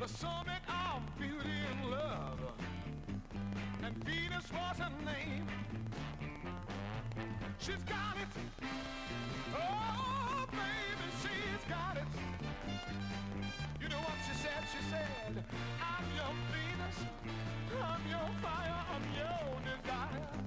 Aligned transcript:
the 0.00 0.08
summit 0.08 0.62
of 0.66 1.02
beauty 1.18 1.58
and 1.70 1.90
love. 1.90 2.38
And 3.84 3.94
Venus 4.02 4.50
was 4.50 4.78
her 4.78 4.90
name. 5.04 5.46
She's 7.58 7.82
got 7.84 8.16
it. 8.16 8.28
Oh, 9.54 10.46
baby, 10.50 11.08
she's 11.20 11.64
got 11.68 11.98
it. 11.98 12.08
You 13.78 13.88
know 13.90 13.98
what 13.98 14.16
she 14.26 14.34
said? 14.38 14.64
She 14.72 14.82
said, 14.88 15.44
I'm 15.82 16.04
your 16.16 16.32
Venus. 16.48 16.96
I'm 17.82 18.00
your 18.08 18.30
fire. 18.40 18.84
I'm 18.94 19.04
your 19.18 19.60
desire. 19.68 20.39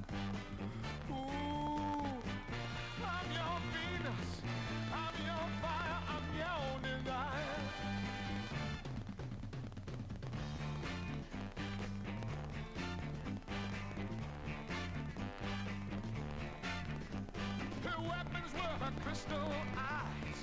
crystal 19.13 19.52
eyes, 19.77 20.40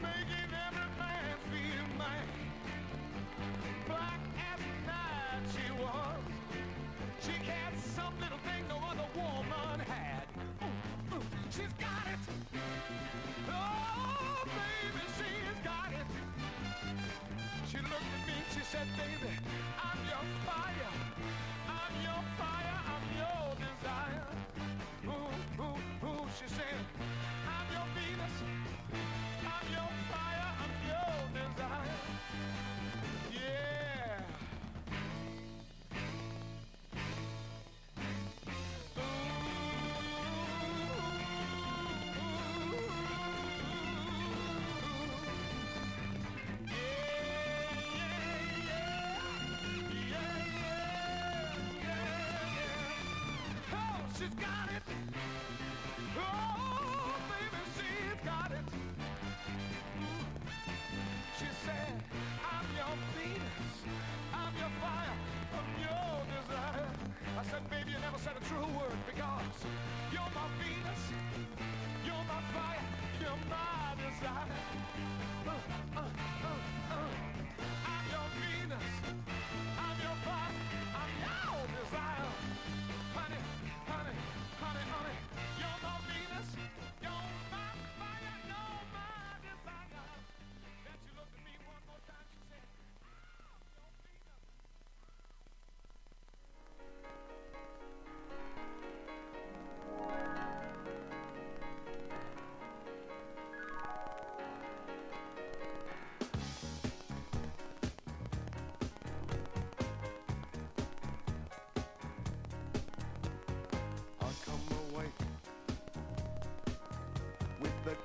making 0.00 0.50
every 0.66 0.90
man 0.98 1.36
feel 1.52 1.98
mad. 1.98 2.28
Black 3.86 4.20
as 4.50 4.60
night 4.86 5.44
she 5.52 5.70
was. 5.72 6.22
She 7.20 7.32
had 7.44 7.78
some 7.78 8.14
little 8.18 8.38
thing 8.38 8.64
no 8.66 8.76
other 8.76 9.08
woman 9.14 9.78
had. 9.80 10.24
She's 11.50 11.74
got 11.78 12.06
it. 12.14 12.18
Oh, 13.50 14.44
baby, 14.46 15.04
she's 15.18 15.60
got 15.62 15.92
it. 15.92 16.08
She 17.68 17.76
looked 17.76 17.92
at 17.92 18.26
me 18.26 18.34
and 18.40 18.54
she 18.54 18.64
said, 18.64 18.86
baby, 18.96 19.34
I'm 19.84 19.98
your 20.08 20.24
fire. 20.46 20.73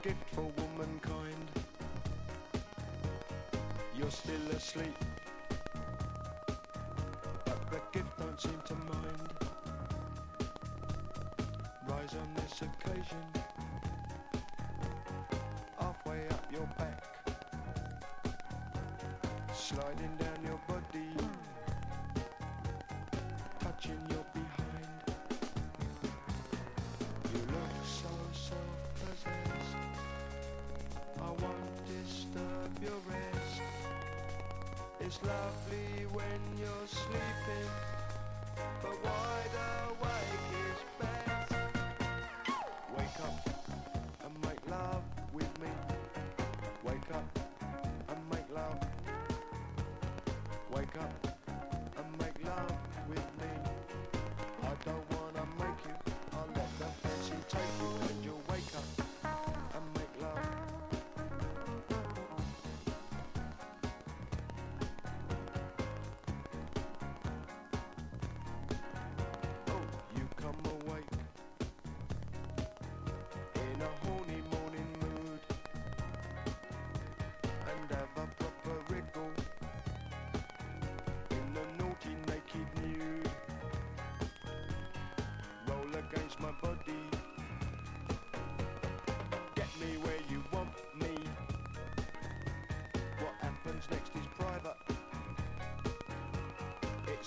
gift 0.01 0.29
for 0.33 0.49
womankind. 0.57 1.49
You're 3.97 4.09
still 4.11 4.47
asleep, 4.55 4.95
but 7.45 7.71
the 7.71 7.81
gift 7.91 8.17
don't 8.17 8.39
seem 8.39 8.61
to 8.65 8.75
mind. 8.75 9.33
Rise 11.88 12.13
on 12.15 12.33
this 12.35 12.61
occasion, 12.61 13.25
halfway 15.77 16.27
up 16.29 16.51
your 16.51 16.69
back, 16.77 17.03
sliding 19.53 20.15
down. 20.17 20.38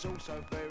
also 0.05 0.45
been 0.51 0.62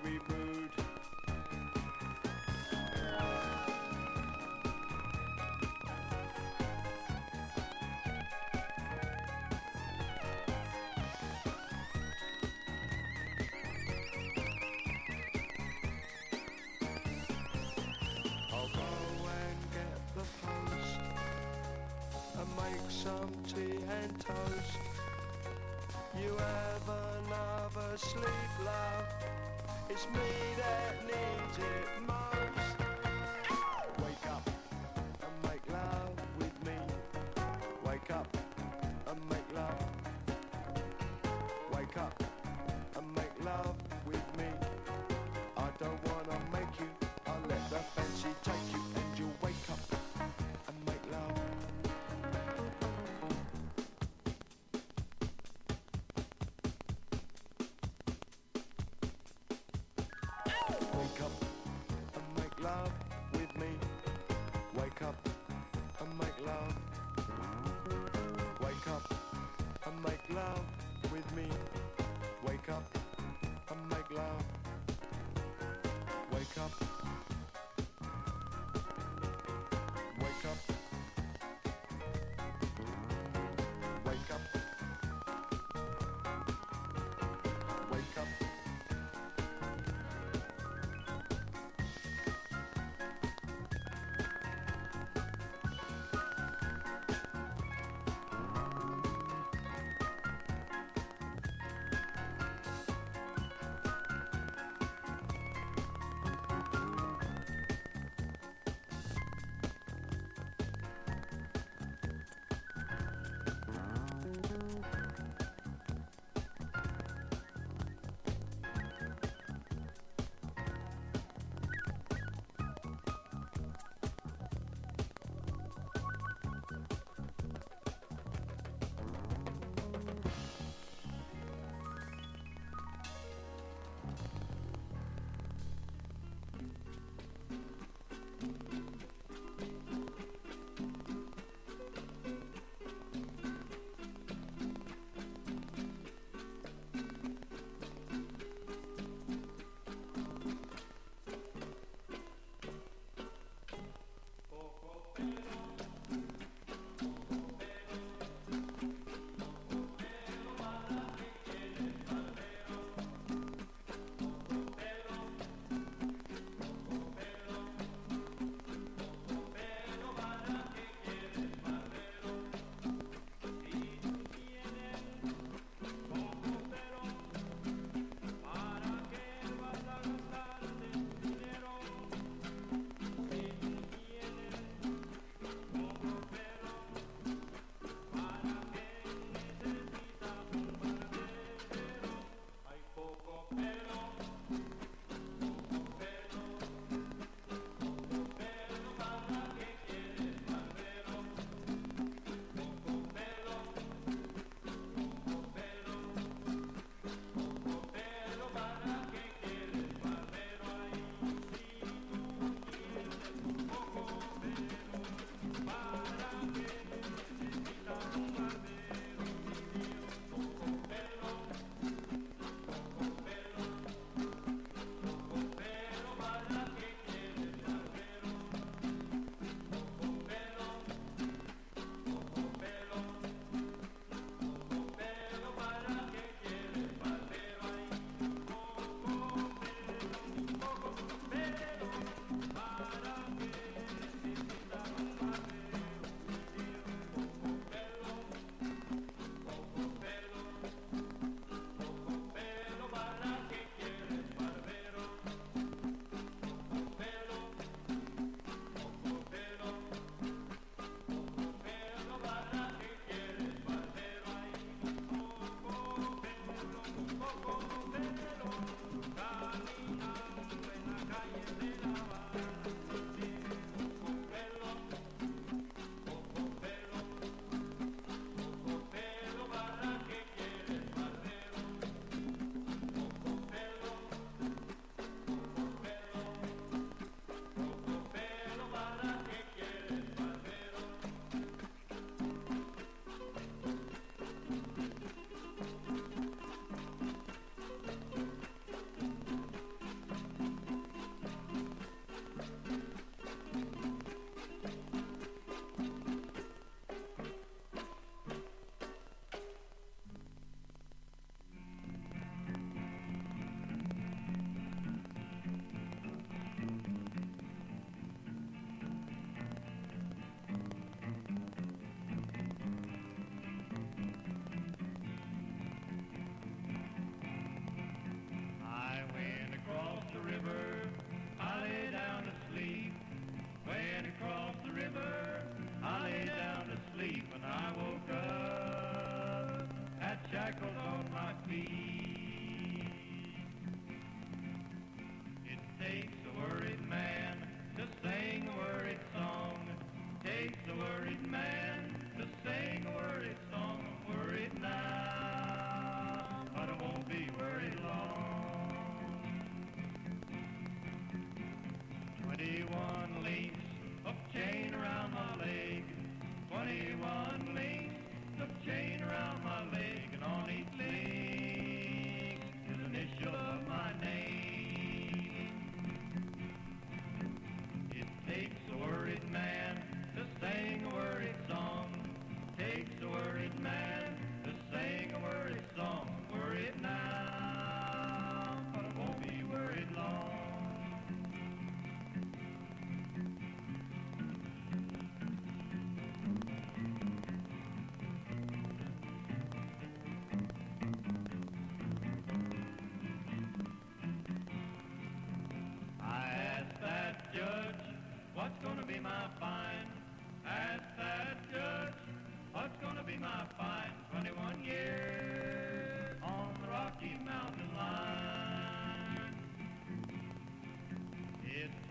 Wake 76.57 76.65
up. 76.65 76.90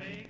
fake. 0.00 0.29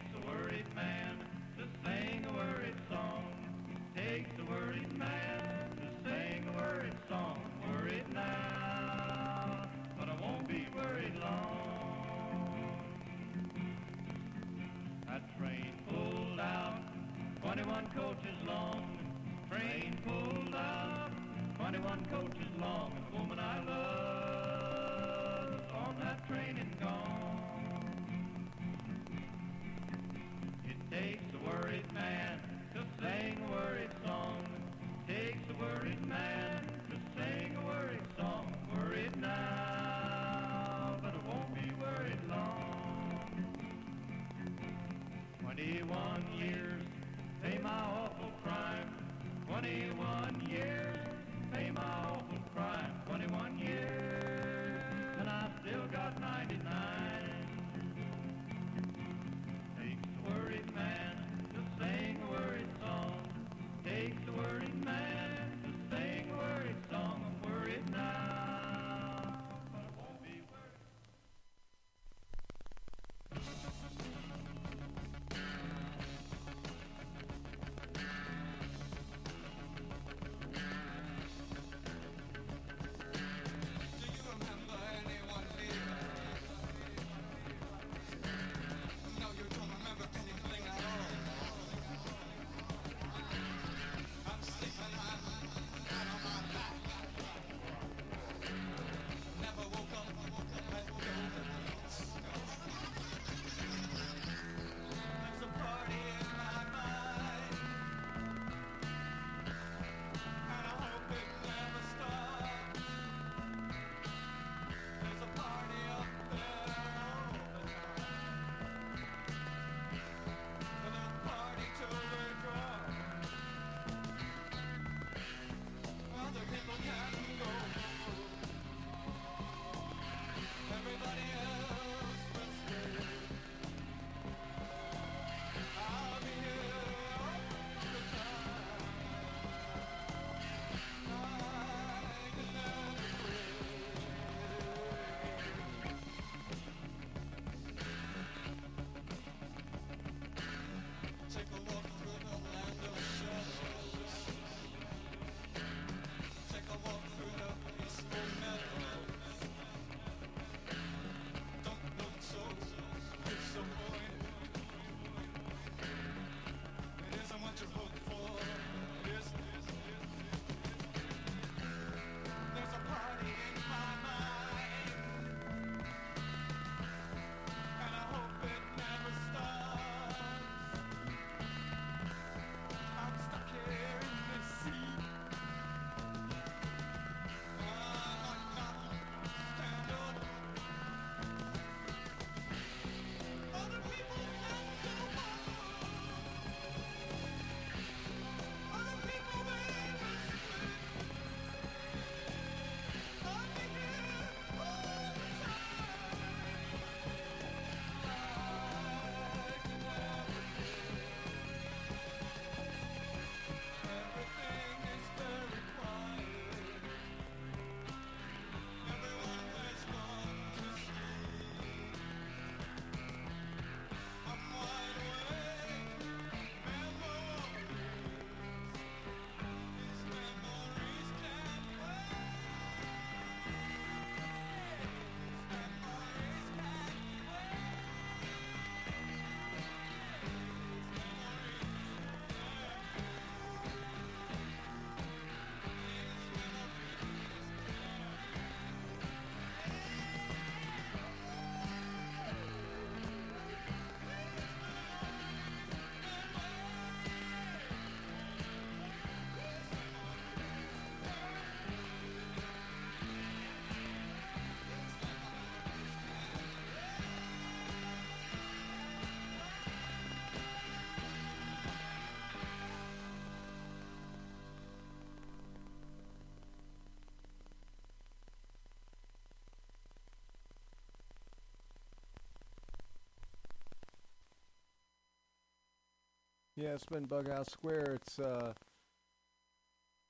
Yeah, 286.61 286.75
it's 286.75 286.85
been 286.85 287.07
Bug 287.07 287.31
Out 287.31 287.51
Square. 287.51 288.01
It's 288.03 288.19
uh, 288.19 288.53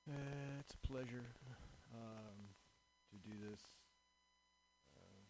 uh, 0.09 0.59
it's 0.59 0.73
a 0.73 0.87
pleasure 0.87 1.23
um, 1.95 2.35
to 3.09 3.29
do 3.29 3.37
this. 3.49 3.61
Uh, 4.97 5.23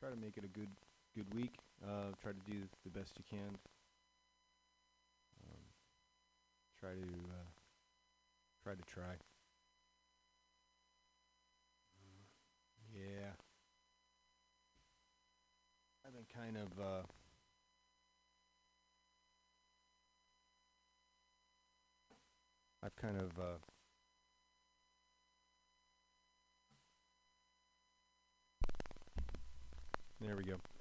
try 0.00 0.08
to 0.08 0.16
make 0.16 0.38
it 0.38 0.44
a 0.44 0.48
good 0.58 0.70
good 1.14 1.34
week. 1.34 1.52
Uh, 1.84 2.14
try 2.22 2.32
to 2.32 2.50
do 2.50 2.62
the 2.84 2.98
best 2.98 3.12
you 3.18 3.24
can. 3.28 3.58
We 30.44 30.50
go. 30.52 30.71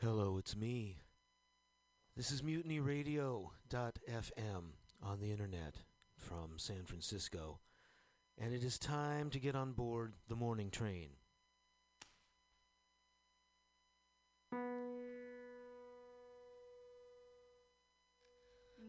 Hello, 0.00 0.38
it's 0.38 0.54
me. 0.54 0.98
This 2.16 2.30
is 2.30 2.42
MutinyRadio.fm 2.42 4.62
on 5.02 5.20
the 5.20 5.32
internet 5.32 5.74
from 6.16 6.52
San 6.56 6.84
Francisco, 6.84 7.58
and 8.40 8.54
it 8.54 8.62
is 8.62 8.78
time 8.78 9.28
to 9.30 9.40
get 9.40 9.56
on 9.56 9.72
board 9.72 10.12
the 10.28 10.36
morning 10.36 10.70
train. 10.70 11.08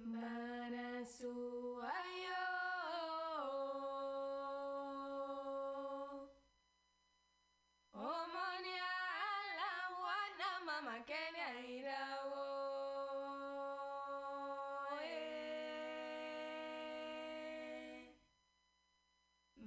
Manasu. 0.05 1.68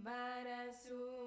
Vara 0.02 0.72
sua. 0.72 1.21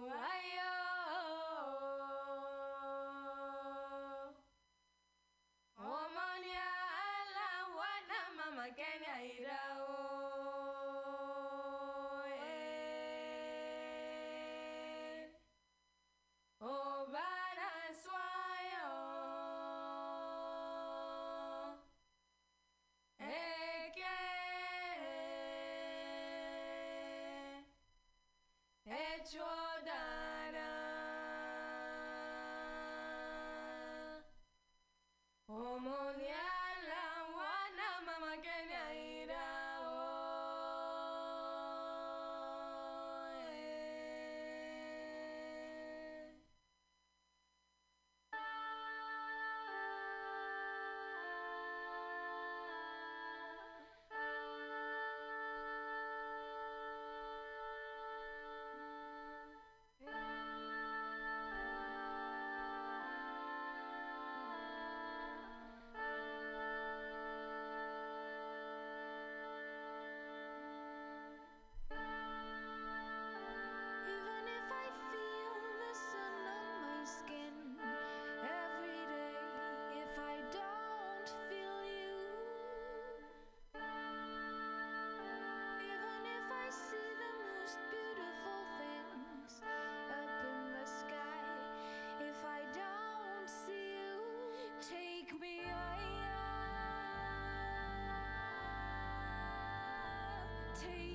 take 100.86 101.15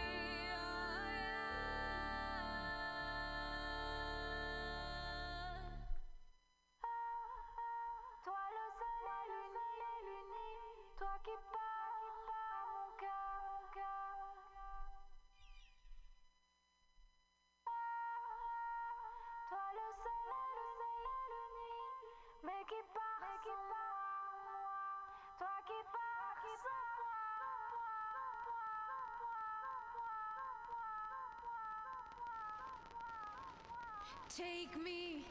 Take 34.37 34.81
me. 34.81 35.25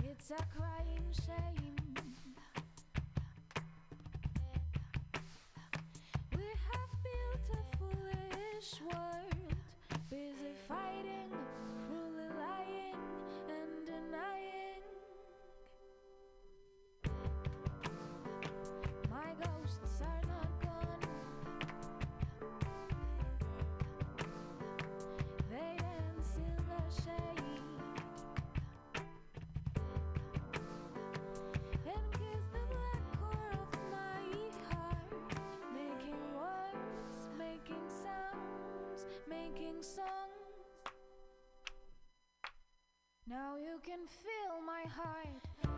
It's 0.05 0.31
a 0.31 0.42
crying 0.55 1.09
shame. 1.27 1.94
We 6.37 6.44
have 6.68 6.92
built 7.07 7.46
a 7.53 7.77
foolish 7.79 8.70
world. 8.92 9.17
Now 43.29 43.57
you 43.57 43.79
can 43.85 43.99
feel 44.07 44.62
my 44.64 44.88
heart. 44.88 45.78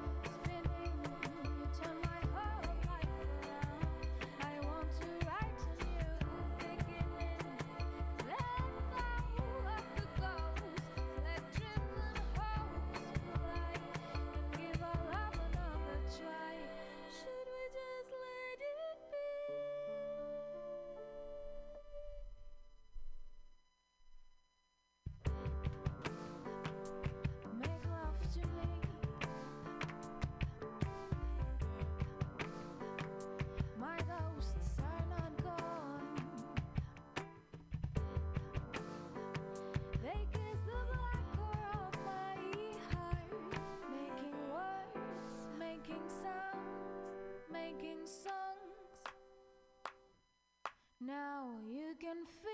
unfair. 52.21 52.50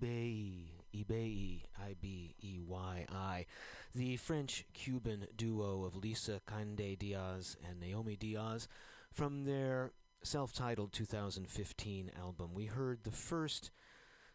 Ibeyi, 0.00 0.68
Ibeyi, 0.94 1.62
I 1.78 1.94
B 2.00 2.34
E 2.42 2.58
Y 2.66 3.06
I, 3.10 3.46
the 3.94 4.16
French 4.16 4.64
Cuban 4.72 5.26
duo 5.36 5.84
of 5.84 5.96
Lisa-Kaindé 5.96 6.98
Diaz 6.98 7.56
and 7.68 7.80
Naomi 7.80 8.16
Diaz, 8.16 8.66
from 9.12 9.44
their 9.44 9.92
self 10.22 10.54
titled 10.54 10.92
2015 10.92 12.12
album. 12.18 12.54
We 12.54 12.66
heard 12.66 13.00
the 13.02 13.10
first 13.10 13.70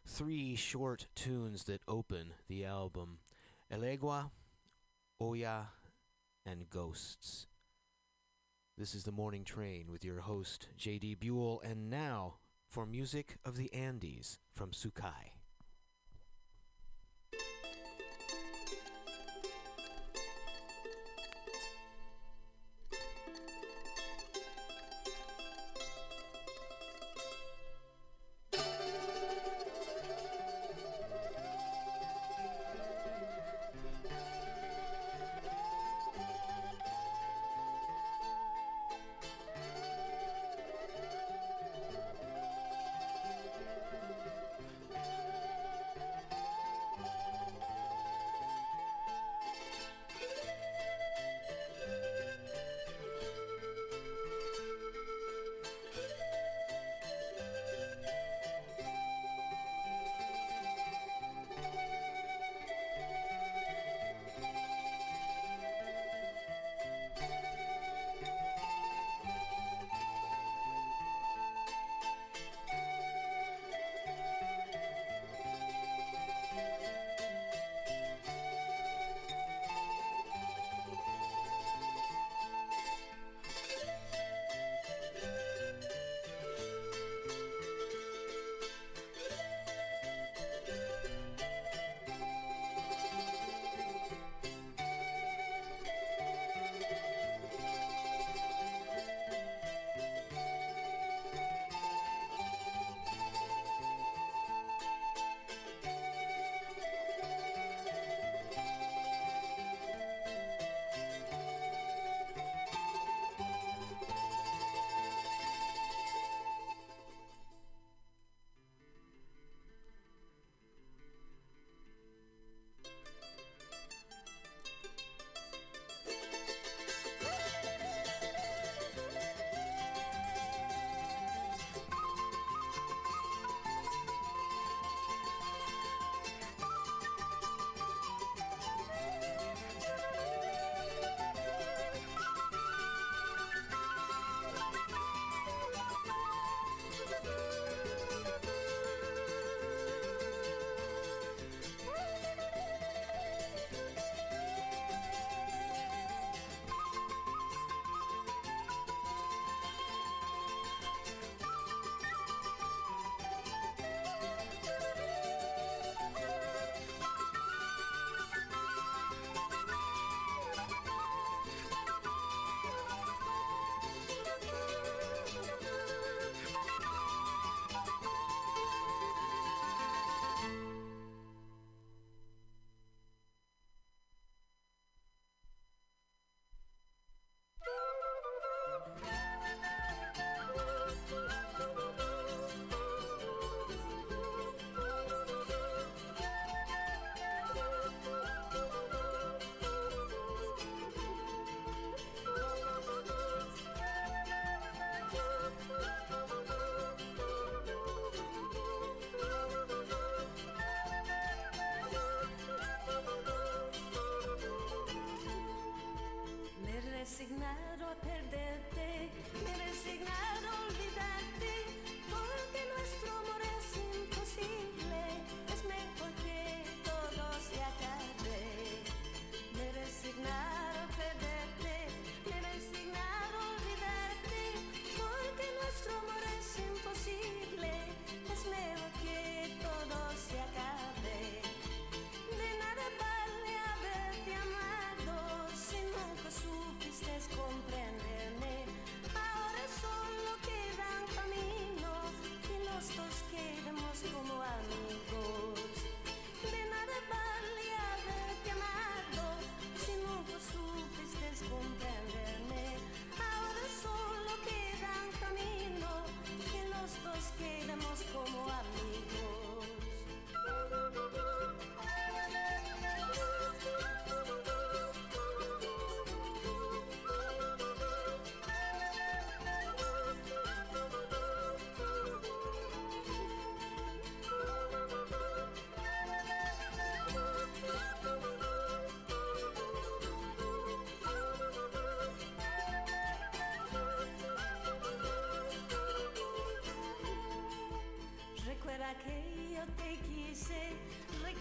three 0.06 0.56
short 0.56 1.08
tunes 1.16 1.64
that 1.64 1.82
open 1.88 2.34
the 2.48 2.66
album 2.66 3.20
Elegua, 3.72 4.30
Oya, 5.20 5.70
and 6.46 6.70
Ghosts. 6.70 7.48
This 8.78 8.94
is 8.94 9.04
The 9.04 9.12
Morning 9.12 9.44
Train 9.44 9.92
with 9.92 10.06
your 10.06 10.20
host, 10.20 10.68
J.D. 10.78 11.16
Buell, 11.16 11.62
and 11.64 11.90
now 11.90 12.36
for 12.70 12.86
music 12.86 13.38
of 13.44 13.56
the 13.56 13.74
Andes 13.74 14.38
from 14.54 14.72
Sukay. 14.72 15.35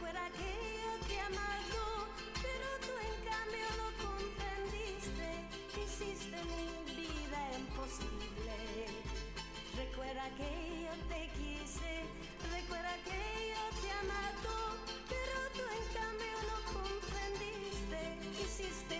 fuera 0.05 0.26
aquella 0.26 0.92
que 1.09 1.18
amado, 1.18 1.82
pero 2.44 2.68
tú 2.84 2.92
en 3.09 3.16
cambio 3.30 3.66
lo 3.80 3.88
comprendiste, 4.05 5.28
hiciste 5.80 6.36
mi 6.52 6.68
vida 6.92 7.40
imposible. 7.62 8.57
Recuerda 9.82 10.24
que 10.38 10.50
yo 10.84 10.94
te 11.09 11.20
quise, 11.38 11.92
recuerda 12.52 12.94
que 13.09 13.20
yo 13.52 13.64
te 13.80 13.90
amado, 14.05 14.57
pero 15.09 15.36
tú 15.57 15.64
en 15.80 15.86
cambio 15.98 16.36
lo 16.50 16.59
comprendiste, 16.80 18.00
hiciste 18.44 18.93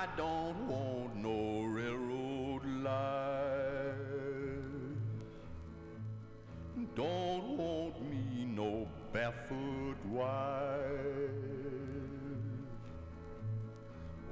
I 0.00 0.06
don't 0.16 0.66
want 0.66 1.14
no 1.16 1.60
railroad 1.64 2.64
life. 2.82 3.98
Don't 6.94 7.58
want 7.58 8.00
me 8.10 8.46
no 8.46 8.88
barefoot 9.12 9.98
wife. 10.06 10.80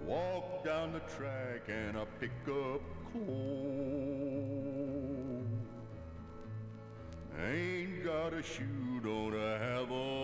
Walk 0.07 0.65
down 0.65 0.95
the 0.95 1.01
track 1.01 1.69
and 1.69 1.99
I 1.99 2.07
pick 2.19 2.31
up 2.49 2.81
coal. 3.13 4.39
Ain't 7.39 8.05
got 8.05 8.33
a 8.33 8.43
shoe, 8.43 9.01
don't 9.05 9.35
I 9.35 9.59
have 9.59 9.91
a 9.91 10.18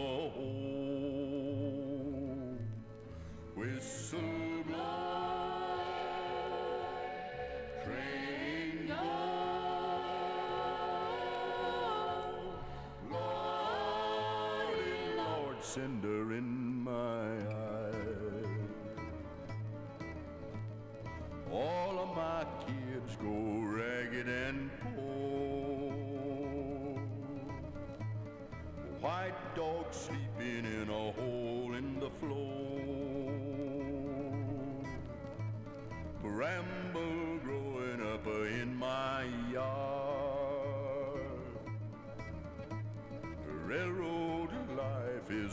cinder 15.75 16.33
in 16.33 16.64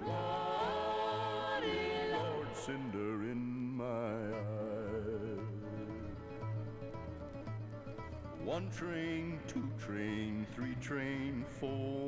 Lordy 0.07 1.81
Lord, 2.13 2.53
cinder 2.55 3.15
in 3.31 3.43
my 3.77 3.85
eye. 3.85 5.45
One 8.45 8.67
train, 8.71 9.41
two 9.47 9.69
train, 9.79 10.47
three 10.55 10.77
train, 10.83 11.45
four. 11.61 12.04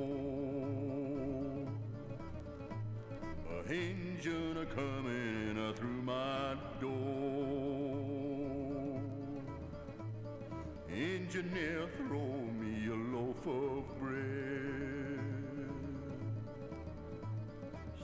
Coming 4.74 5.72
through 5.74 6.02
my 6.02 6.54
door. 6.80 8.06
Engineer, 10.90 11.88
throw 11.96 12.32
me 12.60 12.88
a 12.88 12.94
loaf 13.16 13.46
of 13.46 13.84
bread, 14.00 15.20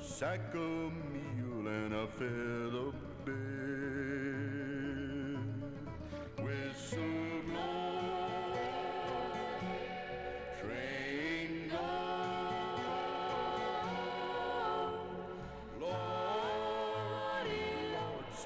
sack 0.03 0.55
of 0.55 0.93
meal 1.13 1.67
and 1.69 1.95
a 1.95 2.07
feather 2.19 2.93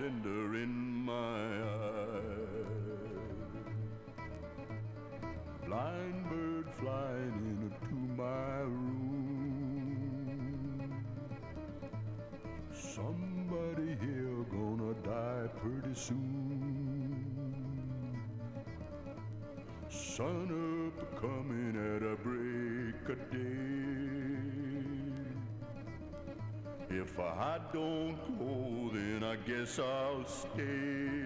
Cinder 0.07 0.55
in 0.63 0.75
my 1.05 1.13
eye. 1.13 2.39
Blind 5.67 6.19
bird 6.31 6.69
flying 6.79 7.39
into 7.59 7.97
my 8.23 8.59
room. 8.61 9.99
Somebody 12.73 13.91
here 14.01 14.45
gonna 14.53 14.95
die 15.03 15.49
pretty 15.61 15.95
soon. 15.97 17.27
Sun 19.89 20.49
up 20.87 20.99
coming 21.21 21.75
at 21.95 22.03
a 22.05 22.15
break 22.23 23.09
of 23.09 23.21
day. 23.33 23.67
If 26.89 27.19
I 27.19 27.59
don't 27.73 28.39
go, 28.39 28.76
then 28.97 29.25
I 29.25 29.37
guess 29.49 29.79
I'll 29.79 30.25
stay. 30.25 31.26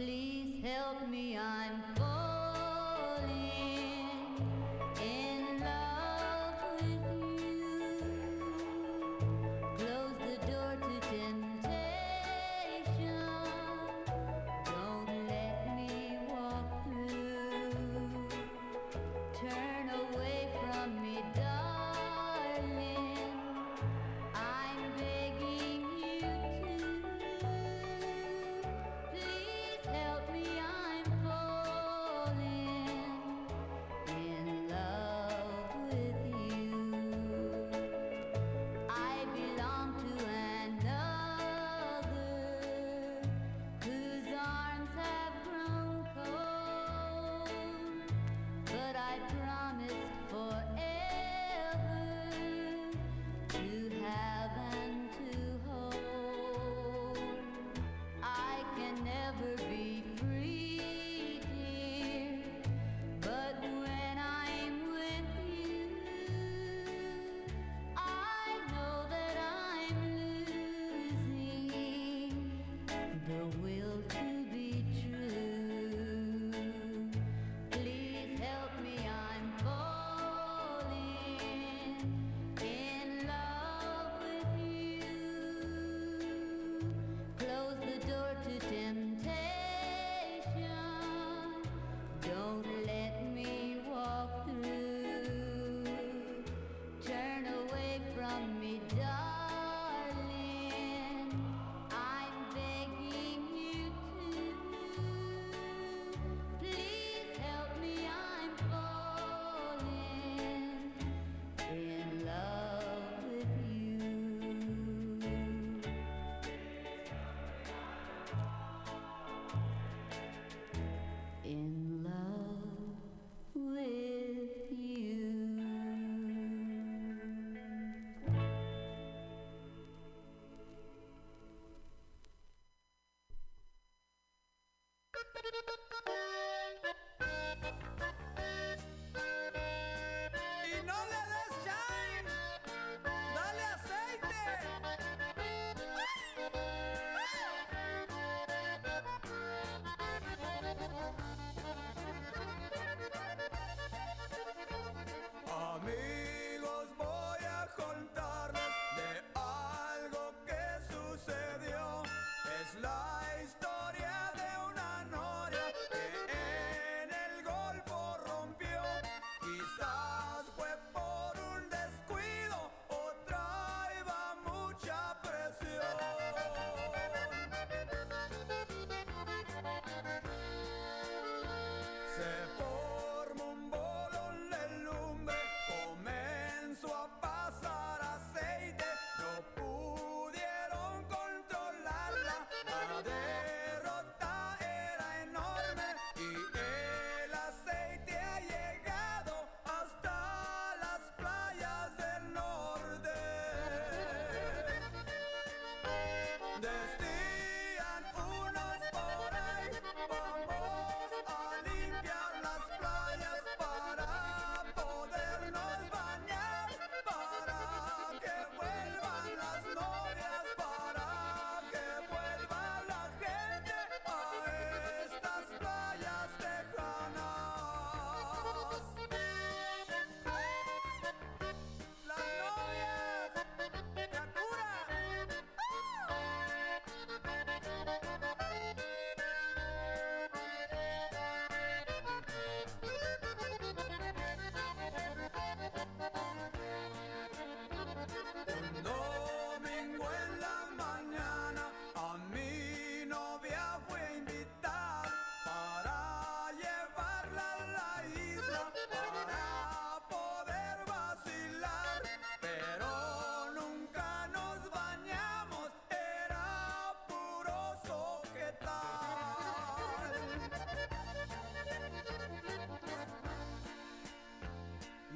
Please 0.00 0.64
help 0.64 1.09
me. 1.09 1.09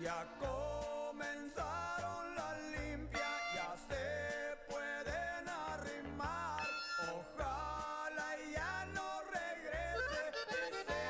Ya 0.05 0.20
comenzaron 0.38 2.24
la 2.36 2.50
limpia, 2.76 3.30
ya 3.55 3.74
se 3.88 4.05
pueden 4.68 5.48
arrimar. 5.48 6.66
Ojalá 7.09 8.28
ya 8.55 8.84
no 8.92 9.09
regrese 9.32 10.22
ese 10.61 11.05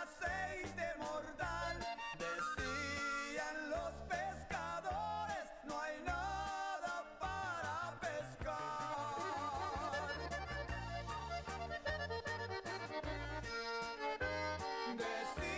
aceite 0.00 0.86
mortal. 0.98 1.76
Decían 2.24 3.56
los 3.68 3.92
pescadores, 4.08 5.46
no 5.64 5.74
hay 5.82 5.96
nada 6.06 6.94
para 7.20 7.74
pescar. 8.00 9.20
Decían 14.96 15.53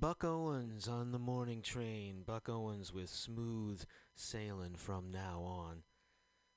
Buck 0.00 0.24
Owens 0.24 0.88
on 0.88 1.12
the 1.12 1.18
morning 1.18 1.60
train. 1.60 2.22
Buck 2.24 2.48
Owens 2.48 2.90
with 2.90 3.10
smooth 3.10 3.84
sailing 4.14 4.74
from 4.74 5.10
now 5.10 5.42
on. 5.42 5.82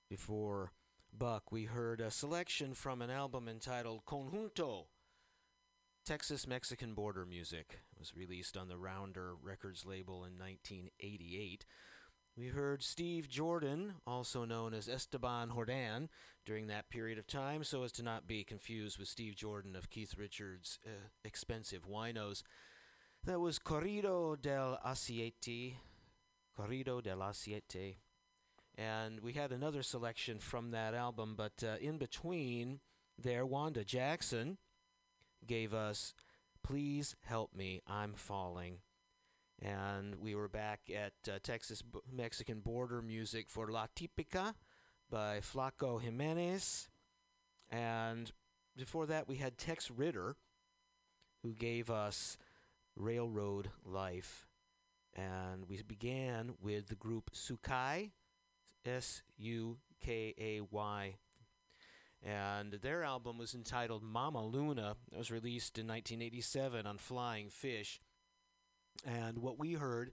Before 0.10 0.72
Buck, 1.12 1.52
we 1.52 1.66
heard 1.66 2.00
a 2.00 2.10
selection 2.10 2.74
from 2.74 3.02
an 3.02 3.10
album 3.10 3.50
entitled 3.50 4.06
Conjunto. 4.06 4.86
Texas 6.06 6.48
Mexican 6.48 6.94
border 6.94 7.26
music. 7.26 7.80
It 7.92 8.00
was 8.00 8.16
released 8.16 8.56
on 8.56 8.70
the 8.70 8.78
Rounder 8.78 9.34
Records 9.36 9.86
label 9.86 10.24
in 10.24 10.40
1988. 10.40 11.66
We 12.38 12.48
heard 12.48 12.82
Steve 12.82 13.28
Jordan, 13.28 13.96
also 14.08 14.46
known 14.46 14.74
as 14.74 14.88
Esteban 14.88 15.52
Jordan, 15.54 16.08
during 16.46 16.68
that 16.68 16.90
period 16.90 17.20
of 17.20 17.28
time, 17.28 17.66
so 17.66 17.84
as 17.84 17.92
to 17.94 18.04
not 18.04 18.26
be 18.26 18.46
confused 18.46 18.98
with 18.98 19.10
Steve 19.10 19.36
Jordan 19.36 19.76
of 19.76 19.90
Keith 19.90 20.16
Richards' 20.18 20.80
uh, 20.86 21.10
X-Pensive 21.26 21.86
Winos. 21.86 22.44
That 23.26 23.40
was 23.40 23.58
Corrido 23.58 24.36
del 24.36 24.78
Aceite. 24.86 25.76
Corrido 26.60 27.02
del 27.02 27.20
Aceite. 27.20 27.96
And 28.76 29.22
we 29.22 29.32
had 29.32 29.54
another 29.54 29.82
selection 29.82 30.40
from 30.40 30.72
that 30.72 30.94
album, 30.94 31.36
but 31.38 31.64
uh, 31.64 31.78
in 31.80 31.98
between 31.98 32.82
there, 33.18 33.46
Wanda 33.46 33.86
Jackson 33.86 34.58
gave 35.48 35.74
us 35.74 36.14
Please 36.64 37.16
Help 37.22 37.56
Me, 37.56 37.82
I'm 37.88 38.14
Falling. 38.14 38.80
And 39.62 40.16
we 40.16 40.36
were 40.36 40.50
back 40.50 40.82
at 40.94 41.14
uh, 41.30 41.40
Texas 41.42 41.82
B- 41.82 42.00
Mexican 42.12 42.60
border 42.60 43.02
music 43.02 43.50
for 43.50 43.72
La 43.72 43.88
Típica 43.96 44.54
by 45.10 45.40
Flaco 45.40 46.02
Jimenez. 46.02 46.90
And 47.70 48.34
before 48.76 49.06
that, 49.06 49.30
we 49.30 49.38
had 49.38 49.58
Tex 49.58 49.90
Ritter, 49.90 50.36
who 51.42 51.54
gave 51.54 51.90
us 51.90 52.38
Railroad 52.96 53.70
Life. 53.86 54.48
And 55.16 55.68
we 55.68 55.82
began 55.82 56.54
with 56.62 56.88
the 56.88 56.96
group 56.96 57.32
Sukay, 57.34 58.12
S 58.86 59.22
U 59.38 59.78
K 60.02 60.34
A 60.38 60.62
Y. 60.62 61.16
And 62.26 62.74
their 62.74 63.04
album 63.04 63.38
was 63.38 63.54
entitled 63.54 64.02
Mama 64.02 64.46
Luna. 64.46 64.96
It 65.12 65.18
was 65.18 65.32
released 65.32 65.78
in 65.78 65.88
1987 65.88 66.86
on 66.86 66.98
Flying 66.98 67.50
Fish. 67.50 68.00
And 69.06 69.40
what 69.40 69.60
we 69.60 69.74
heard 69.74 70.12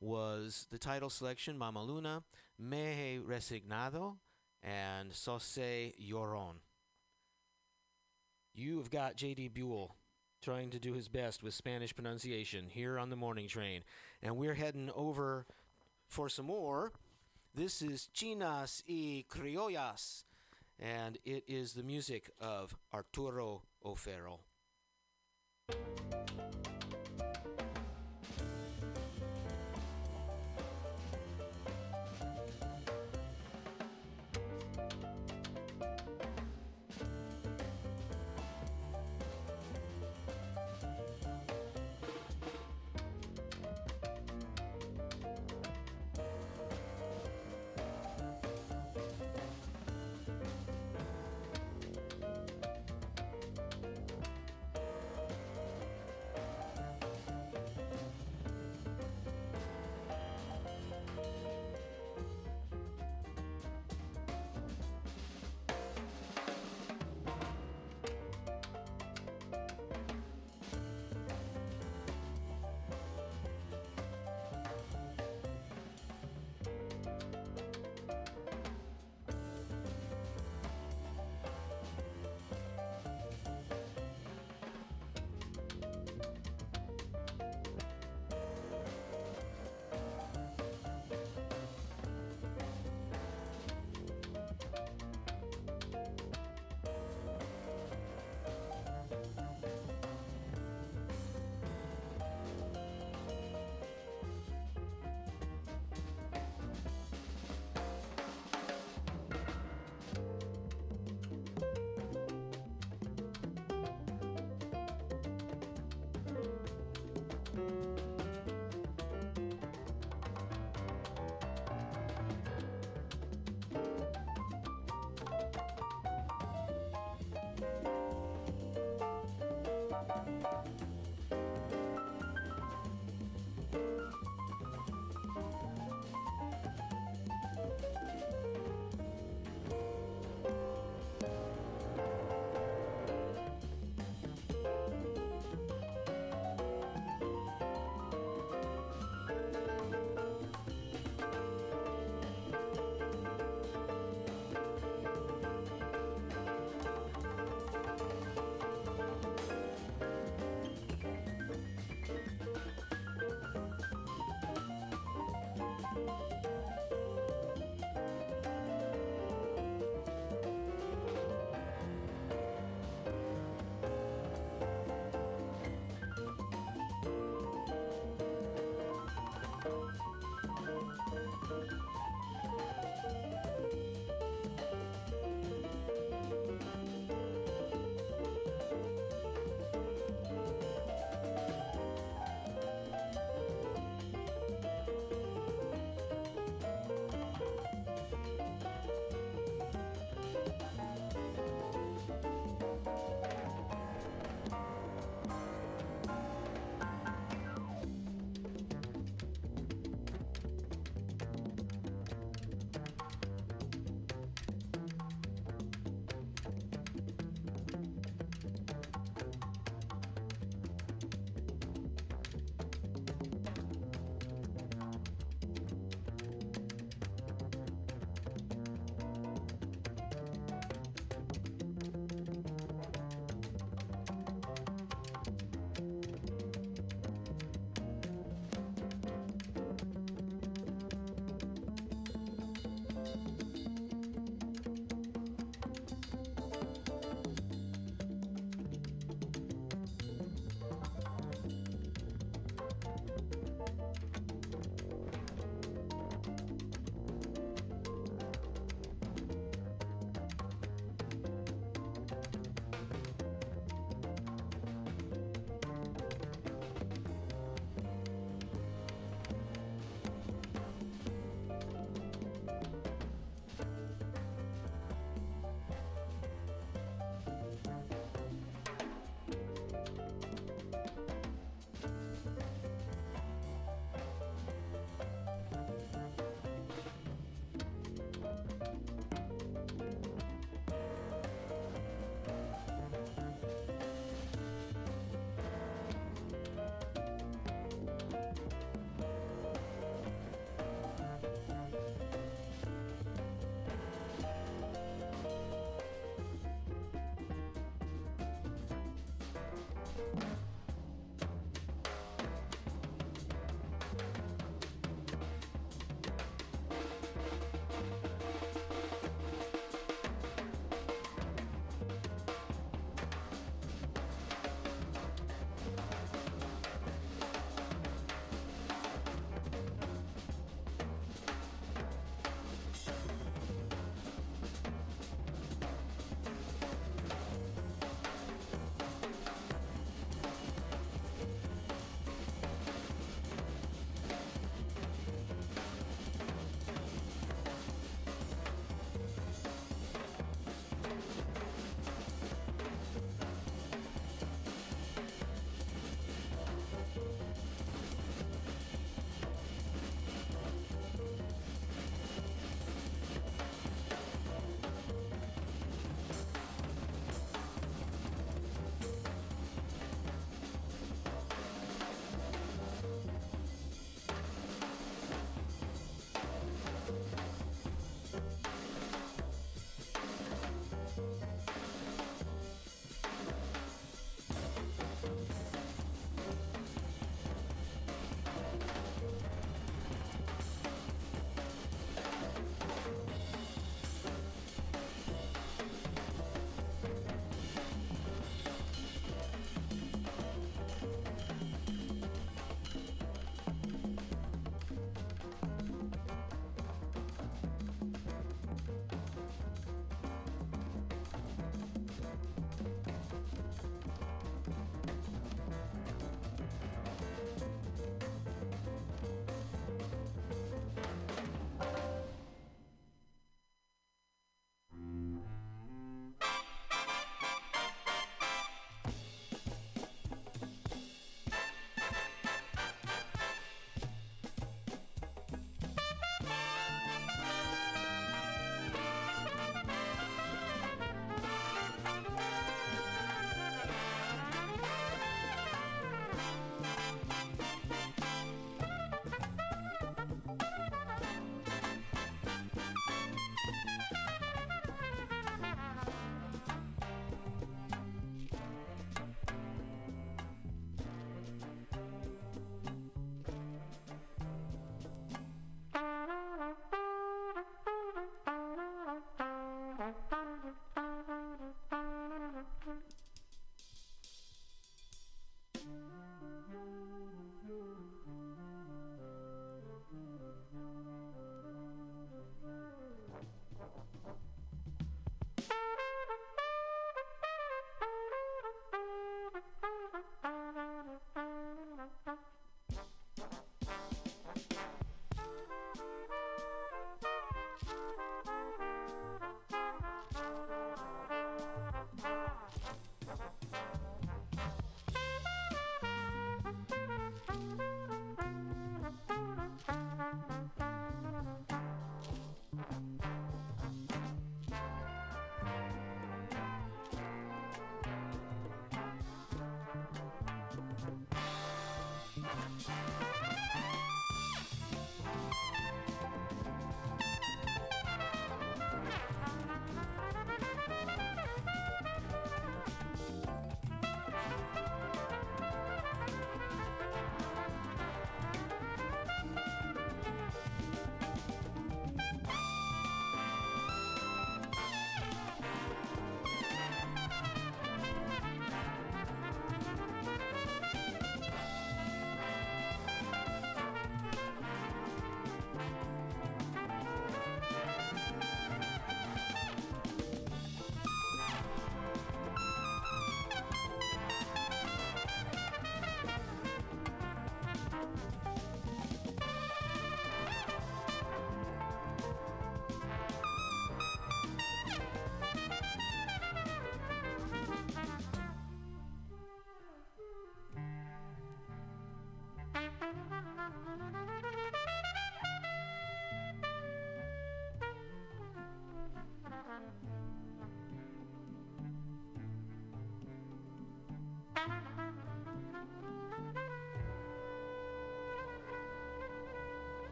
was 0.00 0.66
the 0.70 0.78
title 0.78 1.10
selection 1.10 1.56
Mama 1.56 1.82
Luna, 1.82 2.24
Me 2.58 3.20
Resignado, 3.24 4.16
and 4.62 5.12
Sose 5.12 5.94
Lloron. 6.00 6.56
You 8.52 8.78
have 8.78 8.90
got 8.90 9.16
J.D. 9.16 9.48
Buell 9.48 9.96
trying 10.44 10.68
to 10.68 10.78
do 10.78 10.92
his 10.92 11.08
best 11.08 11.42
with 11.42 11.54
Spanish 11.54 11.94
pronunciation 11.94 12.66
here 12.68 12.98
on 12.98 13.08
the 13.08 13.16
morning 13.16 13.48
train. 13.48 13.82
And 14.22 14.36
we're 14.36 14.54
heading 14.54 14.90
over 14.94 15.46
for 16.06 16.28
some 16.28 16.46
more. 16.46 16.92
This 17.54 17.80
is 17.80 18.10
Chinas 18.14 18.82
y 18.86 19.24
Criollas, 19.30 20.24
and 20.78 21.16
it 21.24 21.44
is 21.48 21.72
the 21.72 21.82
music 21.82 22.30
of 22.40 22.76
Arturo 22.92 23.62
O'Farrill. 23.86 24.40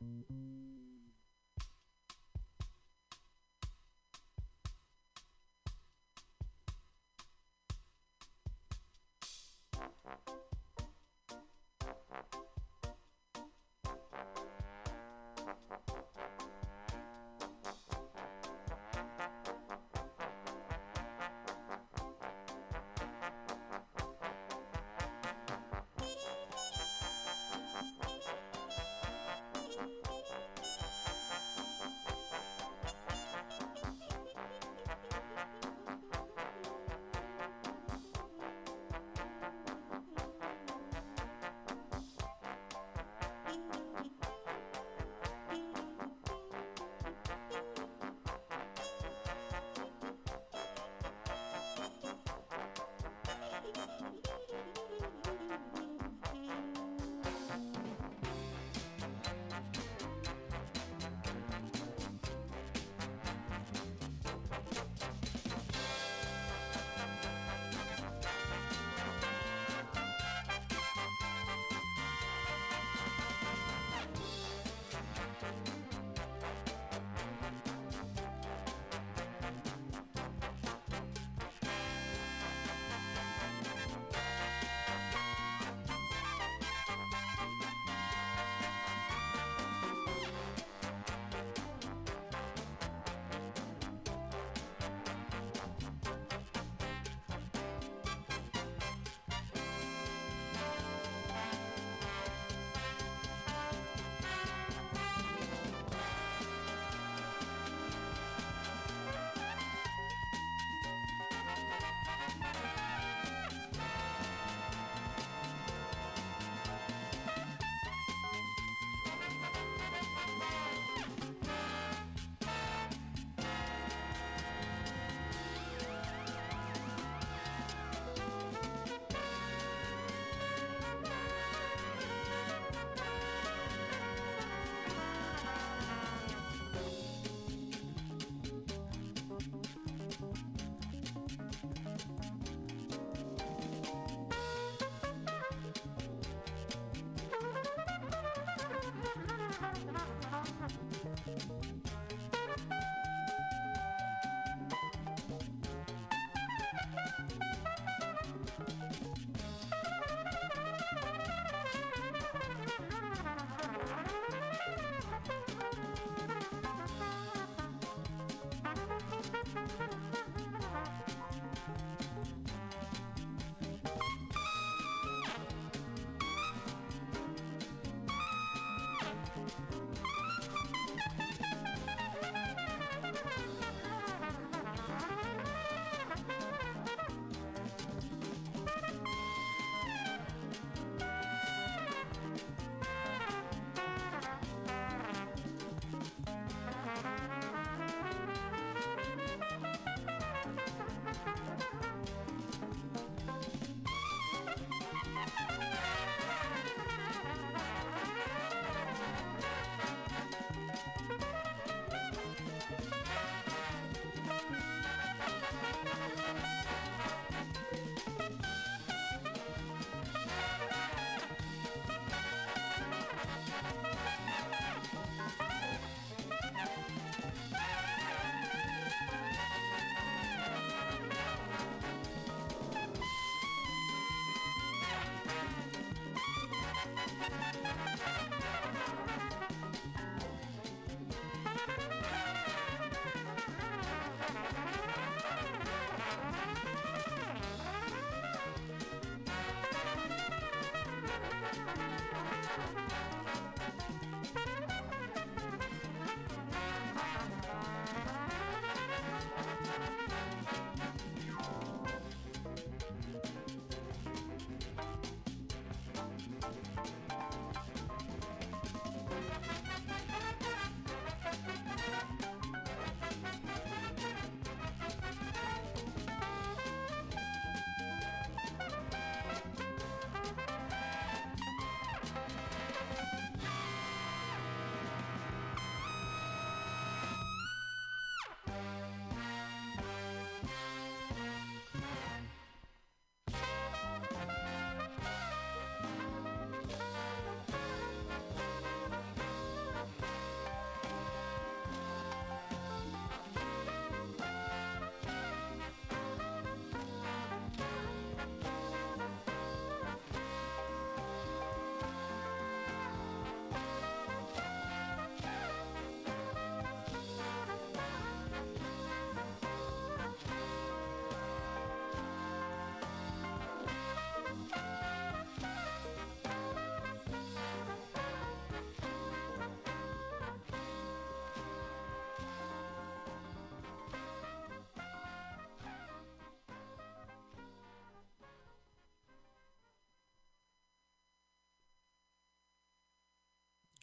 Thank 0.00 0.59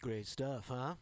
Great 0.07 0.25
stuff, 0.25 0.69
huh? 0.69 0.95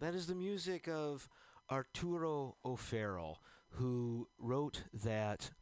That 0.00 0.14
is 0.14 0.26
the 0.26 0.34
music 0.34 0.86
of 0.86 1.30
Arturo 1.70 2.58
O'Farrill, 2.62 3.38
who 3.70 4.28
wrote 4.38 4.82
that 4.92 5.52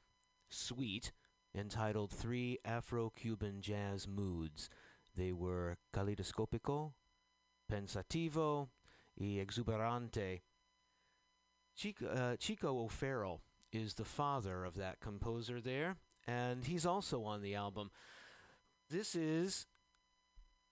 suite 0.50 1.12
entitled 1.54 2.10
Three 2.10 2.58
Afro 2.64 3.12
Cuban 3.14 3.60
Jazz 3.60 4.08
Moods. 4.08 4.68
They 5.16 5.30
were 5.30 5.76
Calidoscópico, 5.94 6.94
Pensativo, 7.70 8.70
y 9.16 9.40
Exuberante. 9.40 10.40
Chico, 11.76 12.06
uh, 12.08 12.34
Chico 12.36 12.82
O'Farrill 12.82 13.42
is 13.72 13.94
the 13.94 14.04
father 14.04 14.64
of 14.64 14.74
that 14.74 14.98
composer 14.98 15.60
there, 15.60 15.98
and 16.26 16.64
he's 16.64 16.84
also 16.84 17.22
on 17.22 17.42
the 17.42 17.54
album. 17.54 17.92
This 18.90 19.14
is 19.14 19.66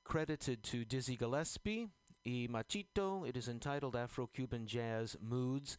credited 0.02 0.64
to 0.64 0.84
Dizzy 0.84 1.16
Gillespie, 1.16 1.86
y 2.24 2.46
Machito. 2.50 3.28
It 3.28 3.36
is 3.36 3.48
entitled 3.48 3.96
Afro 3.96 4.26
Cuban 4.26 4.66
Jazz 4.66 5.16
Moods. 5.20 5.76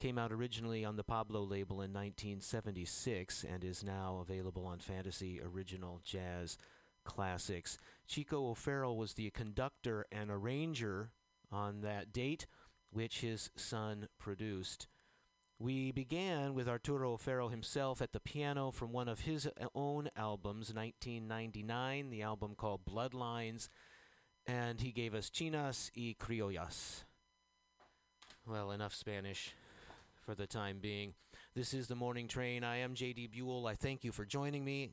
Came 0.00 0.18
out 0.18 0.32
originally 0.32 0.84
on 0.84 0.96
the 0.96 1.04
Pablo 1.04 1.42
label 1.42 1.76
in 1.76 1.92
1976 1.92 3.44
and 3.44 3.64
is 3.64 3.82
now 3.82 4.18
available 4.20 4.66
on 4.66 4.78
Fantasy 4.78 5.40
Original 5.40 6.00
Jazz 6.04 6.58
Classics. 7.04 7.78
Chico 8.06 8.50
O'Farrill 8.50 8.96
was 8.96 9.14
the 9.14 9.30
conductor 9.30 10.06
and 10.10 10.30
arranger 10.30 11.10
on 11.50 11.80
that 11.82 12.12
date, 12.12 12.46
which 12.90 13.20
his 13.20 13.50
son 13.56 14.08
produced. 14.18 14.88
We 15.58 15.92
began 15.92 16.54
with 16.54 16.68
Arturo 16.68 17.12
O'Farrill 17.12 17.48
himself 17.48 18.02
at 18.02 18.12
the 18.12 18.20
piano 18.20 18.72
from 18.72 18.92
one 18.92 19.08
of 19.08 19.20
his 19.20 19.46
uh, 19.46 19.66
own 19.74 20.10
albums, 20.16 20.74
1999, 20.74 22.10
the 22.10 22.22
album 22.22 22.54
called 22.56 22.84
Bloodlines, 22.84 23.68
and 24.46 24.80
he 24.80 24.92
gave 24.92 25.14
us 25.14 25.30
Chinas 25.30 25.90
y 25.96 26.14
Criollas. 26.18 27.04
Well, 28.46 28.72
enough 28.72 28.94
Spanish 28.94 29.54
for 30.24 30.34
the 30.34 30.46
time 30.46 30.78
being. 30.80 31.14
This 31.54 31.72
is 31.72 31.86
the 31.86 31.94
morning 31.94 32.28
train. 32.28 32.64
I 32.64 32.78
am 32.78 32.94
JD 32.94 33.30
Buell. 33.30 33.66
I 33.66 33.74
thank 33.74 34.04
you 34.04 34.12
for 34.12 34.24
joining 34.24 34.64
me. 34.64 34.90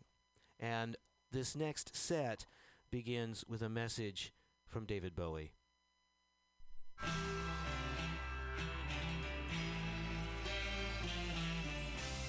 And 0.59 0.95
this 1.31 1.55
next 1.55 1.95
set 1.95 2.45
begins 2.91 3.43
with 3.47 3.61
a 3.61 3.69
message 3.69 4.33
from 4.67 4.85
David 4.85 5.15
Bowie. 5.15 5.51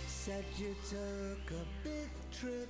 Said 0.06 0.44
you 0.56 0.74
took 0.88 1.50
a 1.50 1.64
big 1.84 2.08
trip. 2.30 2.68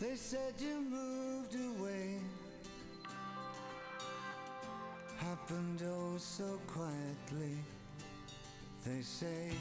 They 0.00 0.16
said 0.16 0.54
you 0.58 0.80
moved 0.80 1.54
away. 1.54 2.18
Happened 5.16 5.82
oh 5.86 6.18
so 6.18 6.58
quietly. 6.66 7.58
They 8.84 9.00
say. 9.02 9.52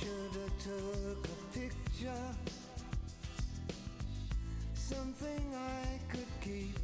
Shoulda 0.00 0.50
took 0.58 1.28
a 1.28 1.58
picture. 1.58 2.34
Something 4.74 5.54
I 5.54 5.98
could 6.10 6.32
keep. 6.40 6.78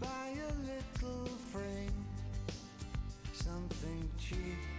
Buy 0.00 0.36
a 0.36 0.52
little 0.62 1.26
frame. 1.50 2.04
Something 3.32 4.08
cheap. 4.16 4.77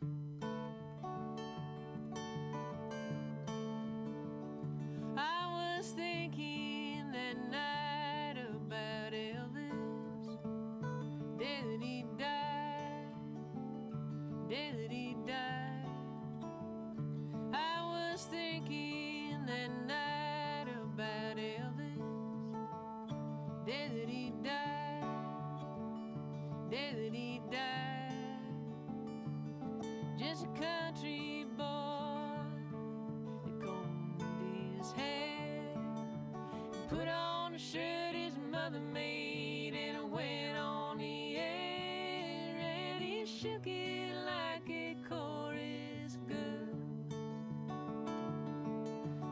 I 0.00 0.06
was 5.76 5.90
thinking 5.90 7.10
that 7.12 7.36
night 7.50 8.36
about 8.38 9.12
Elvis. 9.12 10.38
He 11.36 12.04
he 14.92 15.16
die? 15.26 15.84
I 17.52 17.82
was 17.82 18.22
thinking 18.30 19.46
that 19.46 19.70
night 19.88 20.68
about 20.80 21.38
Elvis. 21.38 21.98
Did 23.66 24.08
he 24.08 24.32
die? 24.44 25.02
Did 26.70 27.12
he 27.12 27.40
die? 27.50 27.67
Put 36.88 37.06
on 37.06 37.54
a 37.54 37.58
shirt 37.58 38.14
his 38.14 38.32
mother 38.50 38.80
made, 38.80 39.74
and 39.74 40.10
went 40.10 40.56
on 40.56 40.96
the 40.96 41.36
air, 41.36 42.56
and 42.56 43.02
he 43.02 43.26
shook 43.26 43.66
it 43.66 44.14
like 44.24 44.68
a 44.70 44.96
chorus 45.06 46.16
girl, 46.26 46.68